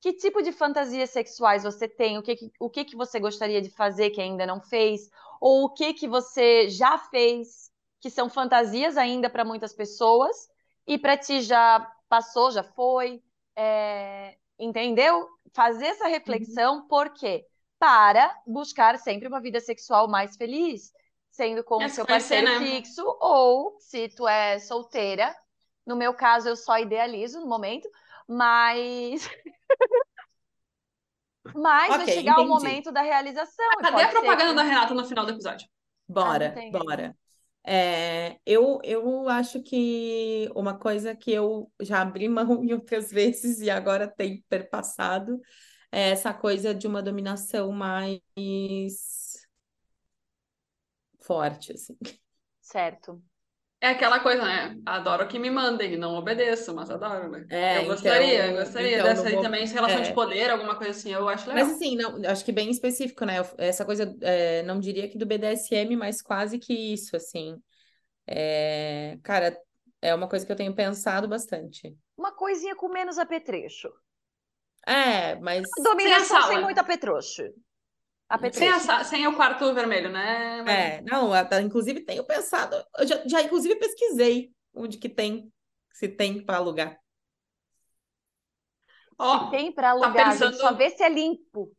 Que 0.00 0.12
tipo 0.12 0.42
de 0.42 0.52
fantasias 0.52 1.10
sexuais 1.10 1.62
você 1.64 1.88
tem? 1.88 2.18
O 2.18 2.22
que, 2.22 2.36
que- 2.36 2.52
o 2.60 2.68
que, 2.70 2.84
que 2.84 2.96
você 2.96 3.18
gostaria 3.18 3.62
de 3.62 3.70
fazer 3.70 4.10
que 4.10 4.20
ainda 4.20 4.46
não 4.46 4.60
fez? 4.60 5.08
Ou 5.40 5.64
o 5.64 5.70
que, 5.72 5.94
que 5.94 6.06
você 6.06 6.68
já 6.68 6.98
fez, 6.98 7.70
que 8.00 8.10
são 8.10 8.28
fantasias 8.28 8.96
ainda 8.96 9.30
para 9.30 9.44
muitas 9.44 9.72
pessoas, 9.72 10.36
e 10.86 10.98
para 10.98 11.16
ti 11.16 11.40
já 11.42 11.80
passou, 12.08 12.50
já 12.50 12.62
foi? 12.62 13.22
É, 13.56 14.36
entendeu? 14.58 15.26
Fazer 15.54 15.86
essa 15.86 16.06
reflexão, 16.08 16.86
por 16.86 17.10
quê? 17.14 17.46
Para 17.84 18.34
buscar 18.46 18.98
sempre 18.98 19.28
uma 19.28 19.42
vida 19.42 19.60
sexual 19.60 20.08
mais 20.08 20.38
feliz, 20.38 20.90
sendo 21.30 21.62
com 21.62 21.84
o 21.84 21.88
se 21.90 21.96
seu 21.96 22.06
parceiro 22.06 22.46
né? 22.46 22.58
fixo, 22.58 23.04
ou 23.20 23.76
se 23.78 24.08
tu 24.08 24.26
é 24.26 24.58
solteira. 24.58 25.36
No 25.86 25.94
meu 25.94 26.14
caso, 26.14 26.48
eu 26.48 26.56
só 26.56 26.78
idealizo 26.78 27.40
no 27.40 27.46
momento, 27.46 27.86
mas. 28.26 29.28
Mas 31.54 31.96
vai 31.96 32.06
Ok, 32.06 32.12
chegar 32.14 32.40
o 32.40 32.46
entendi. 32.46 32.48
momento 32.48 32.92
da 32.92 33.02
realização. 33.02 33.80
e 33.80 33.84
Cadê 33.84 34.02
a 34.02 34.10
ser 34.10 34.12
propaganda 34.12 34.54
que- 34.54 34.54
da 34.54 34.62
Renata 34.62 34.94
no 34.94 35.04
final 35.04 35.24
do 35.26 35.32
episódio? 35.32 35.68
Bora, 36.08 36.50
tem. 36.54 36.70
bora. 36.70 37.16
É, 37.66 38.38
eu, 38.46 38.78
eu 38.84 39.28
acho 39.28 39.62
que 39.62 40.48
uma 40.54 40.78
coisa 40.78 41.14
que 41.16 41.30
eu 41.32 41.70
já 41.80 42.02
abri 42.02 42.28
mão 42.28 42.44
em 42.64 42.72
outras 42.74 43.10
vezes 43.10 43.60
e 43.60 43.70
agora 43.70 44.06
tem 44.08 44.42
perpassado 44.48 45.40
é 45.94 46.10
essa 46.10 46.34
coisa 46.34 46.74
de 46.74 46.86
uma 46.86 47.02
dominação 47.02 47.72
mais 47.72 48.20
forte, 51.20 51.72
assim. 51.72 51.96
Certo. 52.60 53.22
É 53.80 53.88
aquela 53.88 54.18
coisa, 54.18 54.42
né? 54.42 54.76
Adoro 54.86 55.28
que 55.28 55.38
me 55.38 55.50
mandem, 55.50 55.96
não 55.98 56.14
obedeço, 56.14 56.74
mas 56.74 56.90
adoro, 56.90 57.28
né? 57.30 57.44
É, 57.50 57.78
eu 57.80 57.86
gostaria, 57.86 58.46
então- 58.46 58.64
gostaria 58.64 58.94
então, 58.98 59.08
dessa 59.08 59.28
aí 59.28 59.34
mo- 59.34 59.42
também, 59.42 59.62
essa 59.62 59.74
relação 59.74 60.00
de 60.00 60.08
é. 60.08 60.14
poder, 60.14 60.50
alguma 60.50 60.74
coisa 60.76 60.90
assim, 60.92 61.12
eu 61.12 61.28
acho 61.28 61.46
legal. 61.48 61.66
Mas 61.66 61.76
assim, 61.76 61.94
não, 61.96 62.30
acho 62.30 62.44
que 62.44 62.52
bem 62.52 62.70
específico, 62.70 63.26
né? 63.26 63.34
Essa 63.58 63.84
coisa, 63.84 64.16
é, 64.22 64.62
não 64.62 64.80
diria 64.80 65.08
que 65.08 65.18
do 65.18 65.26
BDSM, 65.26 65.96
mas 65.96 66.22
quase 66.22 66.58
que 66.58 66.72
isso, 66.72 67.14
assim. 67.14 67.60
É, 68.26 69.18
cara, 69.22 69.54
é 70.00 70.14
uma 70.14 70.28
coisa 70.28 70.46
que 70.46 70.52
eu 70.52 70.56
tenho 70.56 70.74
pensado 70.74 71.28
bastante. 71.28 71.94
Uma 72.16 72.32
coisinha 72.32 72.74
com 72.74 72.88
menos 72.88 73.18
apetrecho. 73.18 73.92
É, 74.86 75.34
mas 75.36 75.66
Dominação 75.82 76.40
sala. 76.40 76.52
sem 76.54 76.62
muito 76.62 76.78
apetrecho. 76.78 77.42
Sem, 78.52 78.68
a 78.70 79.04
sem 79.04 79.26
o 79.26 79.36
quarto 79.36 79.72
vermelho, 79.74 80.10
né? 80.10 80.62
Mas- 80.62 80.74
é, 80.74 81.00
não, 81.02 81.32
até, 81.32 81.60
inclusive 81.60 82.00
tenho 82.00 82.24
pensado, 82.24 82.74
eu 82.98 83.06
já, 83.06 83.22
já 83.26 83.42
inclusive 83.42 83.76
pesquisei 83.76 84.50
onde 84.74 84.98
que 84.98 85.08
tem, 85.08 85.52
se 85.92 86.08
tem 86.08 86.44
para 86.44 86.56
alugar. 86.56 86.98
Ó, 89.18 89.50
Tem 89.50 89.72
pra 89.72 89.90
alugar, 89.90 90.32
gente, 90.32 90.40
pensando- 90.40 90.56
só 90.56 90.74
vê 90.74 90.90
se 90.90 91.02
é 91.02 91.08
limpo. 91.08 91.70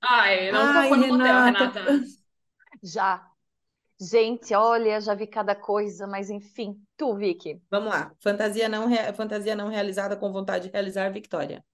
ai, 0.00 0.50
nunca 0.50 0.64
Ai, 0.80 0.88
foi 0.88 0.98
no 0.98 1.06
motel, 1.08 1.44
Renata. 1.44 1.80
Renata. 1.80 2.04
Já. 2.82 3.31
Gente, 4.10 4.52
olha, 4.54 5.00
já 5.00 5.14
vi 5.14 5.26
cada 5.26 5.54
coisa, 5.54 6.06
mas 6.06 6.28
enfim. 6.28 6.74
Tu, 6.96 7.14
Vicky. 7.14 7.62
Vamos 7.70 7.90
lá, 7.90 8.12
fantasia 8.20 8.68
não, 8.68 8.86
rea- 8.88 9.12
fantasia 9.14 9.54
não 9.54 9.68
realizada 9.68 10.16
com 10.16 10.32
vontade 10.32 10.66
de 10.66 10.72
realizar, 10.72 11.10
Victoria. 11.12 11.64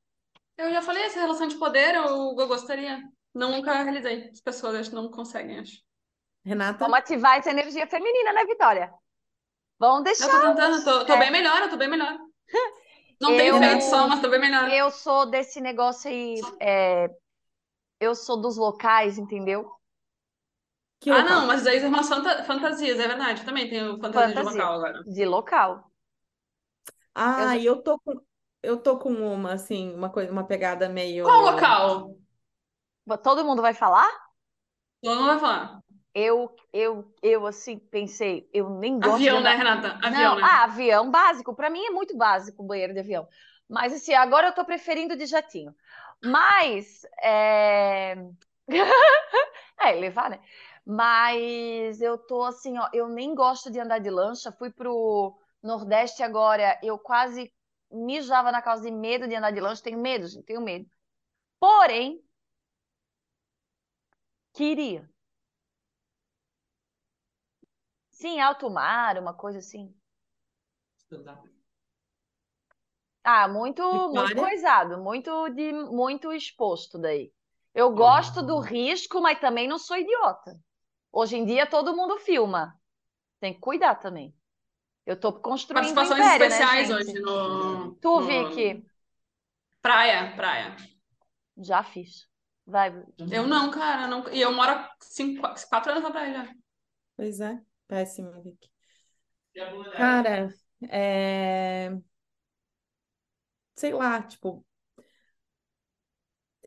Eu 0.56 0.70
já 0.70 0.82
falei, 0.82 1.04
essa 1.04 1.20
relação 1.20 1.46
de 1.46 1.56
poder, 1.56 1.94
eu, 1.94 2.04
eu 2.38 2.46
gostaria. 2.48 3.02
Nunca 3.34 3.82
realizei. 3.82 4.28
As 4.32 4.40
pessoas 4.40 4.74
acho 4.74 4.90
que 4.90 4.96
não 4.96 5.10
conseguem, 5.10 5.58
acho. 5.60 5.80
Renata? 6.44 6.80
Vamos 6.80 6.98
ativar 6.98 7.38
essa 7.38 7.50
energia 7.50 7.86
feminina, 7.86 8.32
né, 8.32 8.44
Vitória? 8.44 8.92
Vamos 9.78 9.98
Eu 9.98 10.04
deixar. 10.04 10.28
tô 10.28 10.48
tentando, 10.48 10.84
tô, 10.84 11.04
tô 11.06 11.12
É. 11.12 11.18
bem 11.18 11.30
melhor, 11.30 11.62
eu 11.62 11.70
tô 11.70 11.76
bem 11.76 11.88
melhor. 11.88 12.18
Não 13.20 13.32
Eu- 13.32 13.36
tenho 13.38 13.58
feito 13.58 13.82
só, 13.84 14.06
mas 14.06 14.20
tô 14.20 14.28
bem 14.28 14.40
melhor. 14.40 14.68
Eu 14.72 14.90
sou 14.90 15.26
desse 15.26 15.60
negócio 15.60 16.10
aí. 16.10 16.40
é, 16.60 17.08
Eu 18.00 18.14
sou 18.14 18.40
dos 18.40 18.56
locais, 18.56 19.18
entendeu? 19.18 19.70
Que 21.00 21.10
Ah, 21.10 21.22
local? 21.22 21.24
não, 21.24 21.46
mas 21.46 21.66
aí 21.66 21.80
são 21.80 21.88
umas 21.88 22.08
fanta- 22.08 22.44
fantasias, 22.44 22.98
é 22.98 23.06
verdade. 23.08 23.40
Eu 23.42 23.46
também 23.46 23.68
tenho 23.68 23.98
fantasia 24.00 24.34
de 24.34 24.42
Fantasia. 24.42 24.42
local 24.42 24.74
agora. 24.74 25.04
De 25.04 25.24
local. 25.24 25.84
Ah, 27.14 27.56
Eu 27.56 27.56
e 27.56 27.64
eu 27.64 27.82
tô 27.82 27.98
com, 28.00 28.20
eu 28.62 28.80
tô 28.82 28.98
com 28.98 29.10
uma, 29.12 29.52
assim, 29.54 29.92
uma 29.94 30.10
coisa, 30.10 30.30
uma 30.32 30.46
pegada 30.46 30.88
meio... 30.88 31.26
Qual 31.26 31.44
local? 31.44 32.18
Todo 33.24 33.44
mundo 33.44 33.60
vai 33.62 33.74
falar? 33.74 34.08
Eu 35.02 35.14
não 35.16 35.26
vai 35.26 35.38
falar. 35.40 35.82
Eu, 36.14 36.54
eu, 36.72 37.14
eu 37.22 37.46
assim, 37.46 37.78
pensei, 37.78 38.48
eu 38.52 38.68
nem 38.70 39.00
gosto 39.00 39.28
de 39.28 39.34
Avião, 39.34 39.40
né, 39.40 39.54
andar- 39.54 39.56
Renata? 39.56 39.98
Avião, 40.04 40.34
Não, 40.34 40.36
né? 40.36 40.42
ah, 40.42 40.64
avião 40.64 41.10
básico. 41.10 41.54
Pra 41.54 41.70
mim 41.70 41.84
é 41.84 41.90
muito 41.90 42.16
básico 42.16 42.62
o 42.62 42.66
banheiro 42.66 42.92
de 42.94 43.00
avião. 43.00 43.28
Mas 43.68 43.92
assim, 43.92 44.14
agora 44.14 44.48
eu 44.48 44.54
tô 44.54 44.64
preferindo 44.64 45.16
de 45.16 45.26
jatinho. 45.26 45.74
Mas 46.22 47.02
é... 47.22 48.16
é, 49.80 49.92
levar, 49.92 50.30
né? 50.30 50.40
Mas 50.90 52.00
eu 52.00 52.16
tô 52.16 52.42
assim, 52.44 52.78
ó, 52.78 52.88
eu 52.94 53.08
nem 53.08 53.34
gosto 53.34 53.70
de 53.70 53.78
andar 53.78 53.98
de 53.98 54.08
lancha. 54.08 54.50
Fui 54.50 54.70
pro 54.72 55.38
Nordeste 55.62 56.22
agora, 56.22 56.78
eu 56.82 56.98
quase 56.98 57.52
mijava 57.92 58.50
na 58.50 58.62
causa 58.62 58.84
de 58.84 58.90
medo 58.90 59.28
de 59.28 59.34
andar 59.34 59.50
de 59.50 59.60
lancha. 59.60 59.82
Tenho 59.82 59.98
medo, 60.00 60.26
gente, 60.26 60.46
tenho 60.46 60.62
medo. 60.62 60.88
Porém, 61.60 62.22
queria. 64.52 65.08
Sim, 68.10 68.38
alto 68.40 68.68
mar, 68.68 69.16
uma 69.18 69.32
coisa 69.32 69.60
assim. 69.60 69.94
Ah, 73.22 73.46
muito, 73.46 73.82
muito 74.12 74.34
coisado, 74.36 74.98
muito 74.98 75.48
de 75.50 75.72
muito 75.72 76.32
exposto 76.32 76.98
daí. 76.98 77.32
Eu 77.74 77.92
gosto 77.94 78.42
do 78.42 78.58
risco, 78.58 79.20
mas 79.20 79.38
também 79.40 79.68
não 79.68 79.78
sou 79.78 79.96
idiota. 79.96 80.58
Hoje 81.12 81.36
em 81.36 81.44
dia 81.44 81.66
todo 81.66 81.96
mundo 81.96 82.18
filma. 82.18 82.78
Tem 83.40 83.54
que 83.54 83.60
cuidar 83.60 83.96
também. 83.96 84.34
Eu 85.06 85.18
tô 85.18 85.32
construindo 85.32 85.98
Participações 85.98 86.20
império, 86.20 86.48
né, 86.48 86.62
especiais 86.62 86.88
gente? 86.88 86.94
hoje 86.94 87.20
no, 87.20 87.98
Tu, 88.00 88.20
no- 88.20 88.26
Vicky, 88.26 88.84
Praia, 89.82 90.34
praia. 90.36 90.76
já 91.56 91.82
fiz. 91.82 92.26
Vai. 92.66 92.90
Eu 93.30 93.46
não, 93.46 93.70
cara. 93.70 94.06
Não... 94.06 94.28
E 94.32 94.40
eu 94.40 94.52
moro 94.52 94.70
há 94.70 94.90
cinco, 95.00 95.42
quatro 95.68 95.90
anos 95.92 96.02
na 96.04 96.10
praia 96.10 96.32
já. 96.34 96.54
Pois 97.16 97.40
é, 97.40 97.60
péssima, 97.86 98.40
Vicky. 98.40 98.70
Cara, 99.96 100.48
é... 100.88 101.90
sei 103.74 103.92
lá, 103.94 104.22
tipo, 104.22 104.64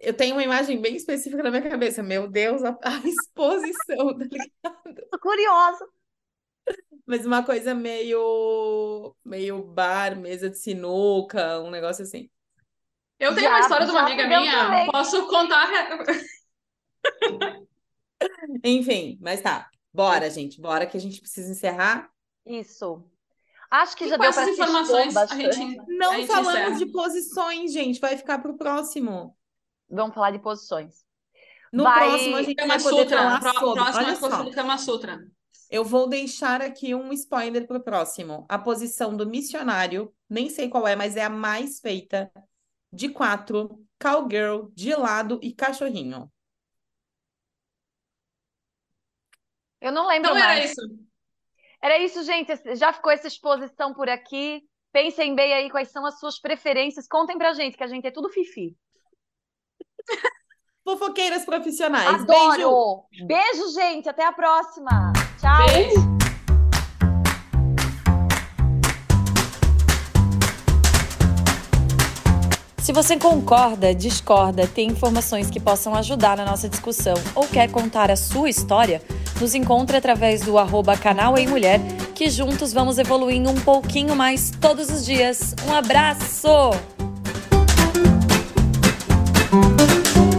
eu 0.02 0.14
tenho 0.14 0.36
uma 0.36 0.44
imagem 0.44 0.82
bem 0.82 0.96
específica 0.96 1.44
na 1.44 1.50
minha 1.52 1.70
cabeça. 1.70 2.02
Meu 2.04 2.28
Deus, 2.30 2.64
a, 2.64 2.78
a 2.84 2.98
exposição, 3.08 4.18
tá 4.18 4.26
ligado? 4.26 5.08
Tô 5.12 5.20
curiosa. 5.20 5.86
Mas 7.06 7.26
uma 7.26 7.44
coisa 7.44 7.74
meio, 7.74 9.16
meio 9.26 9.64
bar, 9.64 10.16
mesa 10.18 10.50
de 10.50 10.58
sinuca, 10.58 11.60
um 11.62 11.70
negócio 11.70 12.04
assim. 12.04 12.30
Eu 13.20 13.34
tenho 13.36 13.48
Já- 13.48 13.56
uma 13.56 13.60
história 13.60 13.86
de 13.86 13.92
uma 13.92 14.02
amiga 14.02 14.28
minha. 14.28 14.66
também. 14.66 14.92
Posso 14.92 15.28
contar? 15.28 15.70
Enfim, 18.64 19.18
mas 19.22 19.42
tá. 19.42 19.70
Bora, 19.94 20.30
gente, 20.30 20.62
bora 20.62 20.86
que 20.86 20.96
a 20.96 21.00
gente 21.00 21.20
precisa 21.20 21.52
encerrar. 21.52 22.10
Isso. 22.46 23.04
Acho 23.70 23.96
que 23.96 24.06
E 24.06 24.10
já 24.10 24.18
deu 24.18 24.30
essas 24.30 24.44
para 24.44 24.54
informações, 24.54 25.16
a 25.16 25.22
bastante. 25.22 25.56
gente, 25.56 25.82
Não 25.98 26.12
a 26.12 26.16
gente 26.18 26.28
falamos 26.28 26.54
encerra. 26.54 26.76
de 26.78 26.86
posições, 26.92 27.74
gente, 27.74 28.00
vai 28.00 28.18
ficar 28.18 28.40
pro 28.40 28.58
próximo. 28.58 29.36
Vamos 29.91 30.13
falar 30.15 30.32
de 30.32 30.39
posições. 30.39 31.06
No 31.71 31.84
Vai- 31.84 32.10
próximo 32.10 32.36
a 32.38 32.43
gente 32.43 32.56
Kama 32.56 32.67
vai 32.75 32.84
poder 32.84 33.01
Sutra. 33.04 33.17
falar 33.17 33.39
Pró- 33.39 33.54
sobre. 33.54 33.84
Próximo 33.84 34.04
Olha 34.06 34.12
é 34.12 34.15
só, 34.15 34.43
do 34.43 34.51
Kama 34.51 34.77
Sutra. 34.77 35.27
eu 35.69 35.84
vou 35.86 36.08
deixar 36.08 36.62
aqui 36.62 36.93
um 36.95 37.12
spoiler 37.13 37.65
pro 37.67 37.82
próximo. 37.84 38.45
A 38.49 38.58
posição 38.60 39.15
do 39.15 39.25
missionário, 39.25 40.13
nem 40.30 40.49
sei 40.49 40.69
qual 40.69 40.88
é, 40.88 40.95
mas 40.95 41.15
é 41.15 41.23
a 41.23 41.30
mais 41.30 41.80
feita, 41.80 42.32
de 42.91 43.10
quatro, 43.10 43.86
cowgirl, 44.01 44.67
de 44.73 44.93
lado 44.95 45.39
e 45.41 45.54
cachorrinho. 45.54 46.32
Eu 49.80 49.91
não 49.91 50.08
lembro 50.08 50.30
Então 50.32 50.38
era 50.38 50.47
mais. 50.56 50.71
isso. 50.71 50.82
Era 51.82 51.97
isso, 51.99 52.23
gente. 52.23 52.75
Já 52.75 52.93
ficou 52.93 53.12
essa 53.12 53.27
exposição 53.27 53.93
por 53.93 54.08
aqui. 54.10 54.62
Pensem 54.91 55.34
bem 55.34 55.54
aí 55.54 55.69
quais 55.71 55.89
são 55.89 56.06
as 56.06 56.19
suas 56.19 56.38
preferências. 56.39 57.08
Contem 57.08 57.38
pra 57.38 57.54
gente, 57.54 57.77
que 57.77 57.84
a 57.84 57.88
gente 57.88 58.06
é 58.06 58.12
tudo 58.12 58.30
fifi. 58.30 58.75
Fofoqueiras 60.84 61.46
profissionais. 61.46 62.26
Beijo! 62.26 62.52
Adoro! 62.52 63.04
Beijo, 63.26 63.74
gente. 63.74 64.10
Até 64.10 64.26
a 64.26 64.32
próxima. 64.32 65.14
Tchau. 65.40 65.66
Beijo. 65.68 66.22
Se 72.82 72.92
você 72.92 73.16
concorda, 73.16 73.94
discorda, 73.94 74.68
tem 74.68 74.90
informações 74.90 75.50
que 75.50 75.60
possam 75.60 75.96
ajudar 75.96 76.36
na 76.36 76.44
nossa 76.44 76.68
discussão 76.68 77.14
ou 77.36 77.48
quer 77.48 77.72
contar 77.72 78.10
a 78.10 78.16
sua 78.16 78.50
história, 78.50 79.02
nos 79.40 79.56
encontre 79.56 79.96
através 79.96 80.42
do 80.42 80.58
arroba 80.58 80.98
canal 80.98 81.38
em 81.38 81.48
Mulher, 81.48 81.80
que 82.16 82.30
juntos 82.30 82.74
vamos 82.74 82.98
evoluindo 82.98 83.50
um 83.50 83.62
pouquinho 83.62 84.16
mais 84.16 84.52
todos 84.60 84.90
os 84.90 85.06
dias. 85.06 85.56
Um 85.68 85.74
abraço! 85.74 86.72
Thank 89.52 90.16
you. 90.16 90.31